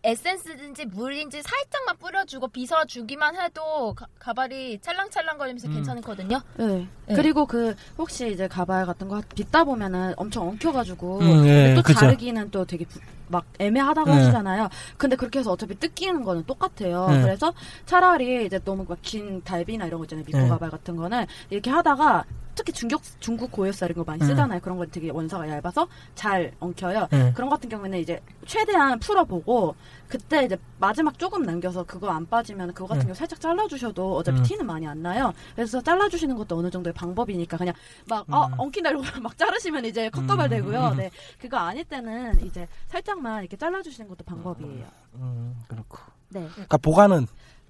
에센스든지 0.04 0.86
물인지 0.88 1.42
살짝만 1.44 1.98
뿌려주고 1.98 2.48
빗어 2.48 2.86
주기만 2.86 3.36
해도 3.40 3.94
가, 3.94 4.34
발이 4.34 4.80
찰랑찰랑거리면서 4.82 5.68
음. 5.68 5.74
괜찮거든요. 5.74 6.42
네. 6.58 6.88
네. 7.06 7.16
그리고 7.16 7.46
그 7.46 7.76
혹시 7.98 8.32
이제 8.32 8.48
가발 8.48 8.86
같은 8.86 9.08
거 9.08 9.22
빗다 9.36 9.64
보면은 9.64 10.14
엄청 10.18 10.48
엉켜가지고 10.48 11.20
음, 11.20 11.46
예, 11.46 11.52
근데 11.68 11.76
또 11.76 11.84
그쵸. 11.84 12.00
자르기는 12.00 12.50
또 12.52 12.66
되게 12.66 12.86
부- 12.86 13.00
막 13.30 13.46
애매하다고 13.60 14.10
네. 14.10 14.18
하시잖아요. 14.18 14.70
근데 14.98 15.16
그렇게 15.16 15.40
해서 15.40 15.52
어차피 15.52 15.76
뜯기는 15.78 16.24
거는 16.24 16.46
똑같아요. 16.46 17.08
네. 17.10 17.22
그래서 17.22 17.54
차라리 17.86 18.46
이제 18.46 18.60
너무 18.64 18.86
막 18.88 18.98
긴 19.02 19.42
달비나 19.44 19.86
이런 19.86 20.00
거 20.00 20.06
있잖아요. 20.06 20.26
미코 20.26 20.40
네. 20.40 20.48
가발 20.48 20.72
같은 20.72 20.96
거는 20.96 21.26
이렇게 21.50 21.70
하다가 21.70 22.24
특히 22.58 22.74
중국 22.74 23.02
중국 23.20 23.52
고열살 23.52 23.92
이런 23.92 24.04
거 24.04 24.12
많이 24.12 24.20
네. 24.20 24.26
쓰잖아요. 24.26 24.60
그런 24.60 24.78
건 24.78 24.90
되게 24.92 25.12
원사가 25.12 25.48
얇아서 25.48 25.88
잘 26.16 26.52
엉켜요. 26.60 27.08
네. 27.12 27.32
그런 27.34 27.50
거 27.50 27.56
같은 27.56 27.70
경우에는 27.70 28.00
이제 28.00 28.20
최대한 28.46 29.00
풀어보고 29.00 29.76
그때 30.08 30.44
이제 30.44 30.58
마지막 30.80 31.18
조금 31.20 31.44
남겨서 31.44 31.84
그거 31.84 32.10
안 32.10 32.26
빠지면 32.28 32.74
그거 32.74 32.88
같은 32.88 33.02
네. 33.02 33.06
경우 33.06 33.16
살짝 33.16 33.40
잘라주셔도 33.40 34.18
어차피 34.18 34.40
음. 34.40 34.44
티는 34.44 34.66
많이 34.66 34.88
안 34.88 35.02
나요. 35.04 35.34
그래서 35.56 35.82
잘라주시는 35.82 36.36
것도 36.36 36.58
어느 36.58 36.72
정도의 36.72 36.94
방법이니까 36.94 37.58
그냥 37.58 37.76
막 38.10 38.26
어, 38.34 38.48
음. 38.48 38.54
엉킨다 38.60 38.90
이러고 38.90 39.06
막 39.22 39.38
자르시면 39.38 39.86
이제 39.86 40.10
컷가발 40.10 40.48
음. 40.48 40.50
되고요. 40.50 40.88
음. 40.94 40.98
네 40.98 41.12
그거 41.40 41.58
아닐 41.58 41.86
때는 41.86 42.44
이제 42.44 42.68
살짝만 42.88 43.42
이렇게 43.42 43.56
잘라주시는 43.56 44.10
것도 44.10 44.24
방법이에요. 44.26 44.86
음, 45.16 45.56
그렇고. 45.68 46.00
네 46.30 46.48
그러니까 46.52 46.78
보관은 46.78 47.28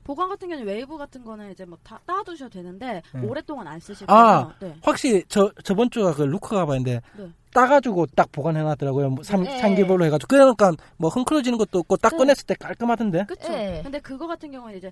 보관 0.08 0.30
같은 0.30 0.48
경우는 0.48 0.66
웨이브 0.66 0.98
같은 0.98 1.24
거는 1.26 1.52
이제 1.52 1.66
뭐 1.66 1.78
다 1.84 2.00
따두셔도 2.06 2.50
되는데 2.50 3.02
네. 3.14 3.22
오랫동안 3.22 3.68
안 3.68 3.80
쓰실 3.80 4.08
아. 4.10 4.16
거예요. 4.16 4.54
네. 4.60 4.80
확실히 4.82 5.24
저 5.28 5.52
저번 5.64 5.90
주가 5.90 6.14
그 6.14 6.24
루카 6.24 6.56
가발인데 6.56 7.02
네. 7.18 7.30
따가지고 7.54 8.06
딱 8.16 8.32
보관해 8.32 8.62
놨더라고요. 8.62 9.10
뭐 9.10 9.24
삼, 9.24 9.44
네. 9.44 9.58
상기별로 9.60 10.06
해가지고 10.06 10.28
그러니까 10.28 10.72
뭐 10.98 11.10
헝클어지는 11.10 11.58
것도 11.58 11.80
없고 11.80 11.98
딱 11.98 12.12
네. 12.12 12.18
꺼냈을 12.18 12.46
때 12.46 12.56
깔끔하던데. 12.56 13.26
그쵸. 13.26 13.50
네. 13.52 13.82
근데 13.84 14.00
그거 14.00 14.28
같은 14.28 14.52
경우는 14.52 14.78
이제 14.78 14.92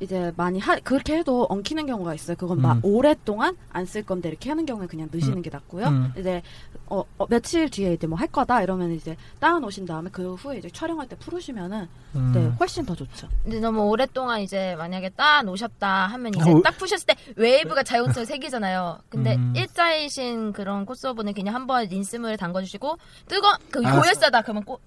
이제 0.00 0.32
많이 0.36 0.58
하, 0.58 0.76
그렇게 0.78 1.18
해도 1.18 1.44
엉키는 1.50 1.84
경우가 1.86 2.14
있어요. 2.14 2.36
그건 2.36 2.58
음. 2.58 2.62
막 2.62 2.78
오랫동안 2.82 3.56
안 3.70 3.84
쓸 3.86 4.02
건데 4.04 4.28
이렇게 4.28 4.48
하는 4.48 4.64
경우에 4.66 4.86
그냥 4.86 5.08
넣으시는 5.12 5.42
게 5.42 5.50
낫고요. 5.50 5.86
음. 5.88 6.12
이제 6.16 6.42
어, 6.86 7.02
어, 7.18 7.26
며칠 7.26 7.68
뒤에 7.68 7.92
이제 7.94 8.06
뭐 8.06 8.18
할 8.18 8.28
거다 8.28 8.62
이러면 8.62 8.92
이제 8.92 9.16
땋아 9.40 9.58
놓으신 9.58 9.84
다음에 9.86 10.08
그 10.12 10.34
후에 10.34 10.58
이제 10.58 10.68
촬영할 10.70 11.08
때 11.08 11.16
풀으시면은 11.16 11.88
음. 12.14 12.32
네 12.34 12.46
훨씬 12.60 12.84
더 12.86 12.94
좋죠. 12.94 13.28
근데 13.42 13.60
너무 13.60 13.82
오랫동안 13.88 14.40
이제 14.40 14.74
만약에 14.76 15.10
따 15.10 15.42
놓으셨다 15.42 16.06
하면 16.06 16.34
이제 16.34 16.50
어. 16.50 16.60
딱 16.62 16.76
푸셨을 16.78 17.06
때 17.06 17.14
웨이브가 17.36 17.82
자연스레 17.82 18.24
생기잖아요. 18.24 18.98
근데 19.08 19.34
음. 19.36 19.52
일자이신 19.56 20.52
그런 20.52 20.86
코스어분은 20.86 21.34
그냥 21.34 21.54
한번 21.54 21.86
린스물에 21.86 22.36
담궈주시고 22.36 22.96
뜨거 23.28 23.56
그 23.70 23.82
아, 23.84 23.98
고열사다 24.00 24.42
그러면 24.42 24.64
꼭 24.64 24.80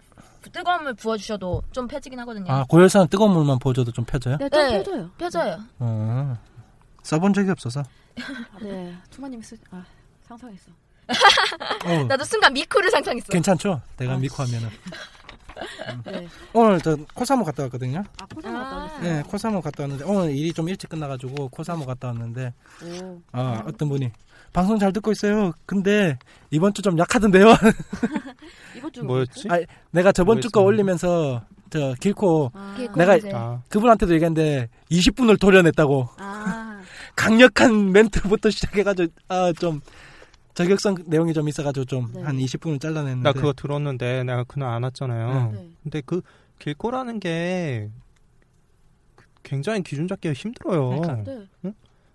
뜨거운 0.51 0.83
물 0.83 0.93
부어주셔도 0.93 1.63
좀 1.71 1.87
펴지긴 1.87 2.19
하거든요. 2.21 2.51
아 2.51 2.63
고열사는 2.67 3.07
뜨거운 3.07 3.31
물만 3.33 3.59
부어줘도 3.59 3.91
좀 3.91 4.05
펴져요? 4.05 4.37
네, 4.37 4.49
좀 4.49 4.59
네. 4.61 4.77
펴져요. 4.77 5.11
펴져요. 5.17 5.57
어. 5.79 6.37
써본 7.03 7.33
적이 7.33 7.51
없어서. 7.51 7.83
네, 8.61 8.95
투마님이 9.09 9.43
쓰, 9.43 9.57
아 9.71 9.83
상상했어. 10.23 10.71
어, 11.85 12.03
나도 12.05 12.23
순간 12.23 12.53
미쿠를 12.53 12.89
상상했어. 12.91 13.27
괜찮죠? 13.27 13.81
내가 13.97 14.13
아, 14.13 14.17
미코 14.17 14.41
하면은. 14.43 14.69
네, 16.05 16.27
오늘 16.53 16.79
저 16.81 16.97
코사모 17.13 17.43
갔다 17.43 17.63
왔거든요. 17.63 17.99
아 17.99 18.23
아. 18.23 18.25
갔다 18.27 18.85
오셨어요. 18.85 19.01
네, 19.01 19.23
코사모 19.23 19.61
갔다 19.61 19.83
왔는데 19.83 20.05
오늘 20.05 20.35
일이 20.35 20.53
좀 20.53 20.69
일찍 20.69 20.89
끝나가지고 20.89 21.49
코사모 21.49 21.85
갔다 21.85 22.07
왔는데 22.07 22.53
오, 22.83 23.21
아 23.31 23.63
어떤 23.67 23.89
분이 23.89 24.11
방송 24.53 24.77
잘 24.79 24.93
듣고 24.93 25.11
있어요. 25.11 25.51
근데 25.65 26.17
이번 26.51 26.73
주 26.73 26.81
좀 26.81 26.97
약하던데요. 26.97 27.47
이번 28.77 28.91
주 28.91 29.03
뭐였지? 29.03 29.47
아, 29.49 29.59
내가 29.91 30.11
저번 30.11 30.41
주 30.41 30.49
거? 30.49 30.61
올리면서 30.61 31.41
저 31.69 31.95
길코 31.99 32.51
아, 32.53 32.75
내가- 32.95 33.17
아, 33.33 33.61
그분한테도 33.69 34.13
얘기했는데 34.13 34.69
20분을 34.91 35.39
도려냈다고 35.39 36.07
아, 36.17 36.81
강력한 37.15 37.91
멘트부터 37.91 38.49
시작해가지고 38.51 39.11
아좀 39.27 39.81
저격성 40.53 40.97
내용이 41.07 41.33
좀 41.33 41.49
있어가지고 41.49 41.85
좀 41.85 42.11
네. 42.13 42.21
한 42.21 42.37
20분을 42.37 42.79
잘라냈는데 42.79 43.23
나 43.23 43.33
그거 43.33 43.53
들었는데 43.53 44.23
내가 44.23 44.43
그날 44.43 44.69
안 44.73 44.83
왔잖아요. 44.83 45.51
네. 45.53 45.69
근데 45.81 46.01
그 46.05 46.21
길거라는 46.59 47.19
게 47.19 47.89
굉장히 49.41 49.81
기준 49.81 50.07
잡기가 50.07 50.33
힘들어요. 50.33 51.01
그러니까. 51.01 51.31
네. 51.61 51.73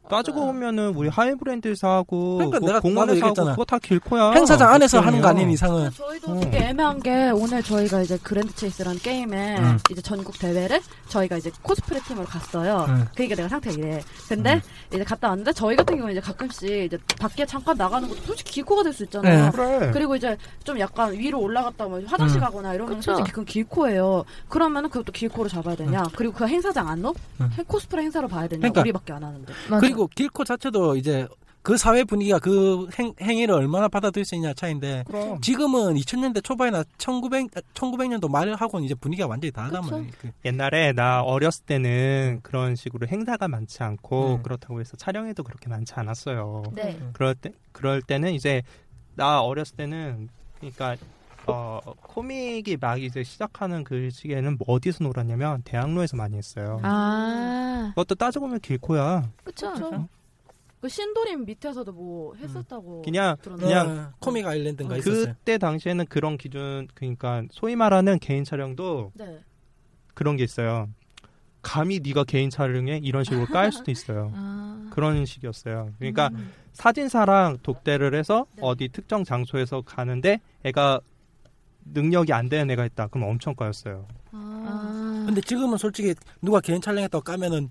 따지고 0.08 0.46
보면은 0.46 0.88
우리 0.94 1.08
하이브랜드사하고 1.08 2.36
그러니까 2.36 2.58
그 2.58 2.64
내가- 2.64 2.72
나도 2.74 2.82
공원에서 2.88 3.12
하고 3.12 3.16
얘기했잖아. 3.16 3.50
그거 3.52 3.64
다 3.64 3.78
길코야. 3.78 4.30
행사장 4.32 4.72
안에서 4.72 5.00
하는 5.00 5.20
거. 5.20 5.28
아닌 5.28 5.50
이상은 5.50 5.84
근데 5.84 5.96
저희도 5.96 6.30
어. 6.32 6.40
되게 6.40 6.58
애매한 6.58 7.00
게 7.00 7.30
오늘 7.30 7.62
저희가 7.62 8.00
이제 8.02 8.18
그랜드 8.22 8.54
체이스라는 8.54 8.98
게임에 9.00 9.58
음. 9.58 9.78
이제 9.90 10.00
전국 10.02 10.38
대회를 10.38 10.80
저희가 11.08 11.36
이제 11.36 11.50
코스프레 11.62 12.00
팀으로 12.06 12.26
갔어요. 12.26 12.86
음. 12.88 13.04
그러니까 13.14 13.36
내가 13.36 13.48
상태 13.48 13.70
이래. 13.72 14.00
근데 14.28 14.54
음. 14.54 14.60
이제 14.94 15.04
갔다 15.04 15.28
왔는데 15.28 15.52
저희 15.52 15.76
같은 15.76 15.94
경우는 15.96 16.12
이제 16.12 16.20
가끔씩 16.20 16.68
이제 16.84 16.98
밖에 17.18 17.44
잠깐 17.46 17.76
나가는 17.76 18.08
것도 18.08 18.20
솔직히 18.22 18.52
길코가 18.52 18.82
될 18.82 18.92
수 18.92 19.04
있잖아요. 19.04 19.44
네. 19.44 19.50
그래. 19.52 19.90
그리고 19.92 20.16
이제 20.16 20.36
좀 20.64 20.78
약간 20.80 21.12
위로 21.12 21.40
올라갔다 21.40 21.84
뭐 21.86 22.00
화장실 22.06 22.38
음. 22.38 22.40
가거나 22.44 22.74
이러면 22.74 22.96
그쵸. 22.96 23.12
솔직히 23.12 23.30
그건 23.30 23.44
길코예요. 23.44 24.24
그러면은 24.48 24.88
그것도 24.90 25.12
길코로 25.12 25.48
잡아야 25.48 25.76
되냐? 25.76 26.02
그리고 26.16 26.32
그 26.34 26.46
행사장 26.46 26.88
안 26.88 27.02
넣어? 27.02 27.12
음. 27.40 27.50
해- 27.56 27.62
코스프레 27.66 28.02
행사로 28.02 28.28
봐야 28.28 28.48
되냐? 28.48 28.60
그러니까. 28.60 28.80
우리밖에 28.80 29.12
안 29.12 29.22
하는데. 29.24 29.52
맞아. 29.68 29.80
그리고 29.80 29.97
길코 30.06 30.44
자체도 30.44 30.96
이제 30.96 31.26
그 31.60 31.76
사회 31.76 32.02
분위기가 32.04 32.38
그 32.38 32.86
행, 32.98 33.12
행위를 33.20 33.54
얼마나 33.54 33.88
받아들일 33.88 34.24
수 34.24 34.34
있냐 34.36 34.54
차인데 34.54 35.04
그럼. 35.06 35.38
지금은 35.42 35.94
2000년대 35.96 36.42
초반이나 36.42 36.82
1900, 36.96 37.50
1900년도 37.74 38.30
말하고는 38.30 38.86
이제 38.86 38.94
분위기가 38.94 39.26
완전히 39.28 39.52
다르단. 39.52 39.84
말이에요. 39.84 40.10
그- 40.18 40.30
옛날에 40.46 40.92
나 40.92 41.20
어렸을 41.22 41.64
때는 41.66 42.40
그런 42.42 42.74
식으로 42.74 43.06
행사가 43.06 43.48
많지 43.48 43.82
않고 43.82 44.36
음. 44.36 44.42
그렇다고 44.42 44.80
해서 44.80 44.96
촬영에도 44.96 45.42
그렇게 45.42 45.68
많지 45.68 45.92
않았어요. 45.94 46.62
네. 46.72 46.98
그럴 47.12 47.34
때 47.34 47.50
그럴 47.72 48.00
때는 48.00 48.32
이제 48.32 48.62
나 49.14 49.42
어렸을 49.42 49.76
때는 49.76 50.28
그러니까 50.60 50.96
어, 51.48 51.80
코믹이 52.02 52.76
막 52.78 53.02
이제 53.02 53.22
시작하는 53.22 53.82
그 53.82 54.10
시기에는 54.10 54.58
뭐 54.58 54.74
어디서 54.74 55.02
놀았냐면 55.04 55.62
대학로에서 55.62 56.16
많이 56.16 56.36
했어요. 56.36 56.78
아, 56.82 57.88
그것도 57.90 58.16
따지고 58.16 58.46
보면 58.46 58.60
길코야. 58.60 59.30
그쵸. 59.44 59.72
그쵸. 59.72 60.08
그 60.80 60.88
신도림 60.88 61.44
밑에서도 61.44 61.90
뭐 61.90 62.34
했었다고 62.36 63.02
그냥 63.02 63.36
들었는데. 63.42 63.66
그냥 63.66 63.98
어, 63.98 64.12
코믹 64.20 64.46
아일랜드인가 64.46 64.96
있었어요. 64.98 65.34
그때 65.34 65.58
당시에는 65.58 66.06
그런 66.06 66.36
기준 66.36 66.86
그러니까 66.94 67.42
소위 67.50 67.74
말하는 67.74 68.18
개인 68.20 68.44
촬영도 68.44 69.12
네. 69.14 69.40
그런 70.14 70.36
게 70.36 70.44
있어요. 70.44 70.88
감히 71.62 71.98
네가 72.00 72.24
개인 72.24 72.50
촬영에 72.50 73.00
이런 73.02 73.24
식으로 73.24 73.46
깔 73.52 73.72
수도 73.72 73.90
있어요. 73.90 74.30
아, 74.34 74.88
그런 74.90 75.24
식이었어요. 75.24 75.94
그러니까 75.98 76.28
음. 76.32 76.52
사진사랑 76.74 77.58
독대를 77.62 78.14
해서 78.14 78.46
네. 78.54 78.62
어디 78.62 78.88
특정 78.88 79.24
장소에서 79.24 79.80
가는데 79.80 80.40
애가 80.62 81.00
능력이 81.92 82.32
안 82.32 82.48
되는 82.48 82.70
애가 82.70 82.84
있다. 82.86 83.06
그럼 83.08 83.28
엄청 83.28 83.54
까였어요. 83.54 84.06
아. 84.32 85.24
근데 85.26 85.40
지금은 85.40 85.76
솔직히 85.78 86.14
누가 86.42 86.60
개인 86.60 86.80
촬영했다고 86.80 87.22
까면은 87.24 87.70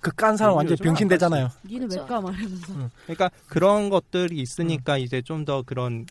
그 0.00 0.12
깐 0.12 0.36
사람 0.36 0.54
완전 0.56 0.72
요즘 0.72 0.84
병신 0.84 1.08
되잖아요. 1.08 1.50
니는. 1.64 1.90
왜 1.90 1.96
까 2.06 2.20
말하면서. 2.20 2.90
그러니까 3.04 3.30
그런 3.48 3.88
것들이 3.90 4.36
음. 4.36 4.40
있으니까 4.40 4.98
이제 4.98 5.20
좀 5.22 5.44
더 5.44 5.62
그런 5.62 6.06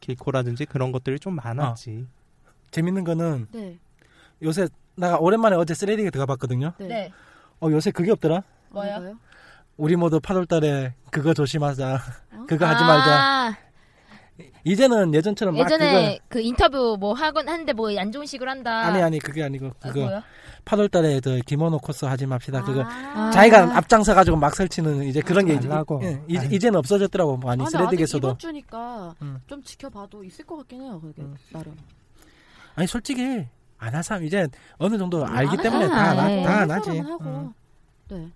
길코라든지 0.00 0.66
그런 0.66 0.92
것들이 0.92 1.18
좀 1.18 1.34
많았지. 1.36 2.06
재밌는 2.70 3.04
거는 3.04 3.46
네. 3.52 3.78
요새 4.42 4.68
나가 4.96 5.18
오랜만에 5.18 5.56
어제 5.56 5.72
쓰레기에 5.74 6.10
들어가 6.10 6.26
봤거든요. 6.34 6.72
네. 6.78 6.86
네. 6.88 7.12
어 7.60 7.68
요새 7.70 7.90
그게 7.90 8.10
없더라. 8.12 8.42
뭐요? 8.70 9.16
우리 9.78 9.96
모두 9.96 10.20
8월달에 10.20 10.92
그거 11.10 11.32
조심하자. 11.34 11.94
어? 12.32 12.44
그거 12.46 12.66
하지 12.66 12.82
말자. 12.84 13.58
아, 14.38 14.42
이제는 14.64 15.14
예전처럼 15.14 15.54
막 15.56 15.64
예전에 15.64 16.18
그 16.28 16.40
인터뷰 16.40 16.96
뭐 16.98 17.12
하곤 17.14 17.48
하는데 17.48 17.72
뭐 17.72 17.88
안 17.98 18.12
좋은 18.12 18.26
식으로 18.26 18.50
한다. 18.50 18.86
아니 18.86 19.00
아니 19.02 19.18
그게 19.18 19.42
아니고 19.42 19.68
아, 19.82 19.88
그거 19.88 20.00
뭐요? 20.00 20.22
8월달에 20.64 21.22
저 21.22 21.36
기모노 21.46 21.78
코스 21.78 22.04
하지 22.06 22.26
맙시다. 22.26 22.62
그거 22.64 22.82
아. 22.84 23.30
자기가 23.32 23.76
앞장서 23.76 24.14
가지고 24.14 24.36
막 24.36 24.54
설치는 24.54 25.04
이제 25.04 25.20
그런 25.20 25.46
게 25.46 25.54
이제, 25.54 25.68
말라고. 25.68 26.00
예, 26.02 26.20
이제 26.26 26.46
아니. 26.46 26.56
이제는 26.56 26.78
없어졌더라고. 26.80 27.36
많이 27.36 27.62
아, 27.62 27.66
근데 27.66 27.78
아직 27.78 27.86
쓰레기에서도. 27.86 28.26
이번 28.28 28.38
주니까 28.38 29.14
음. 29.22 29.38
좀 29.46 29.62
지켜봐도 29.62 30.24
있을 30.24 30.44
것 30.44 30.56
같긴 30.56 30.82
해요. 30.82 31.00
그게 31.00 31.22
음. 31.22 31.36
나름. 31.52 31.76
아니 32.74 32.86
솔직히 32.88 33.46
안할 33.78 34.02
사람 34.02 34.24
이제 34.24 34.46
어느 34.78 34.98
정도 34.98 35.24
안 35.24 35.36
알기 35.36 35.50
할 35.50 35.62
때문에 35.62 35.86
사람 35.86 36.04
다, 36.04 36.10
안 36.10 36.16
나, 36.16 36.24
해. 36.26 36.42
다할안 36.42 36.70
하지. 36.72 36.84
사람은 36.90 37.10
하고. 37.12 37.24
음. 37.24 37.52
네. 38.08 38.30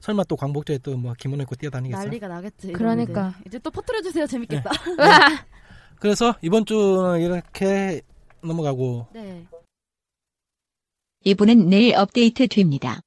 설마 0.00 0.24
또 0.24 0.36
광복절에 0.36 0.78
또뭐 0.78 1.14
기모노 1.18 1.42
입고 1.42 1.56
뛰어다니겠어. 1.56 2.02
난리가 2.04 2.28
나겠지. 2.28 2.72
그러니까. 2.72 3.12
이러는데. 3.12 3.42
이제 3.46 3.58
또 3.58 3.70
퍼뜨려 3.70 4.02
주세요. 4.02 4.26
재밌겠다. 4.26 4.70
그래서 5.98 6.34
이번 6.42 6.64
주는 6.64 7.20
이렇게 7.20 8.02
넘어가고 8.42 9.08
네. 9.12 9.46
이분은 11.24 11.68
내일 11.68 11.96
업데이트 11.96 12.46
됩니다. 12.46 13.00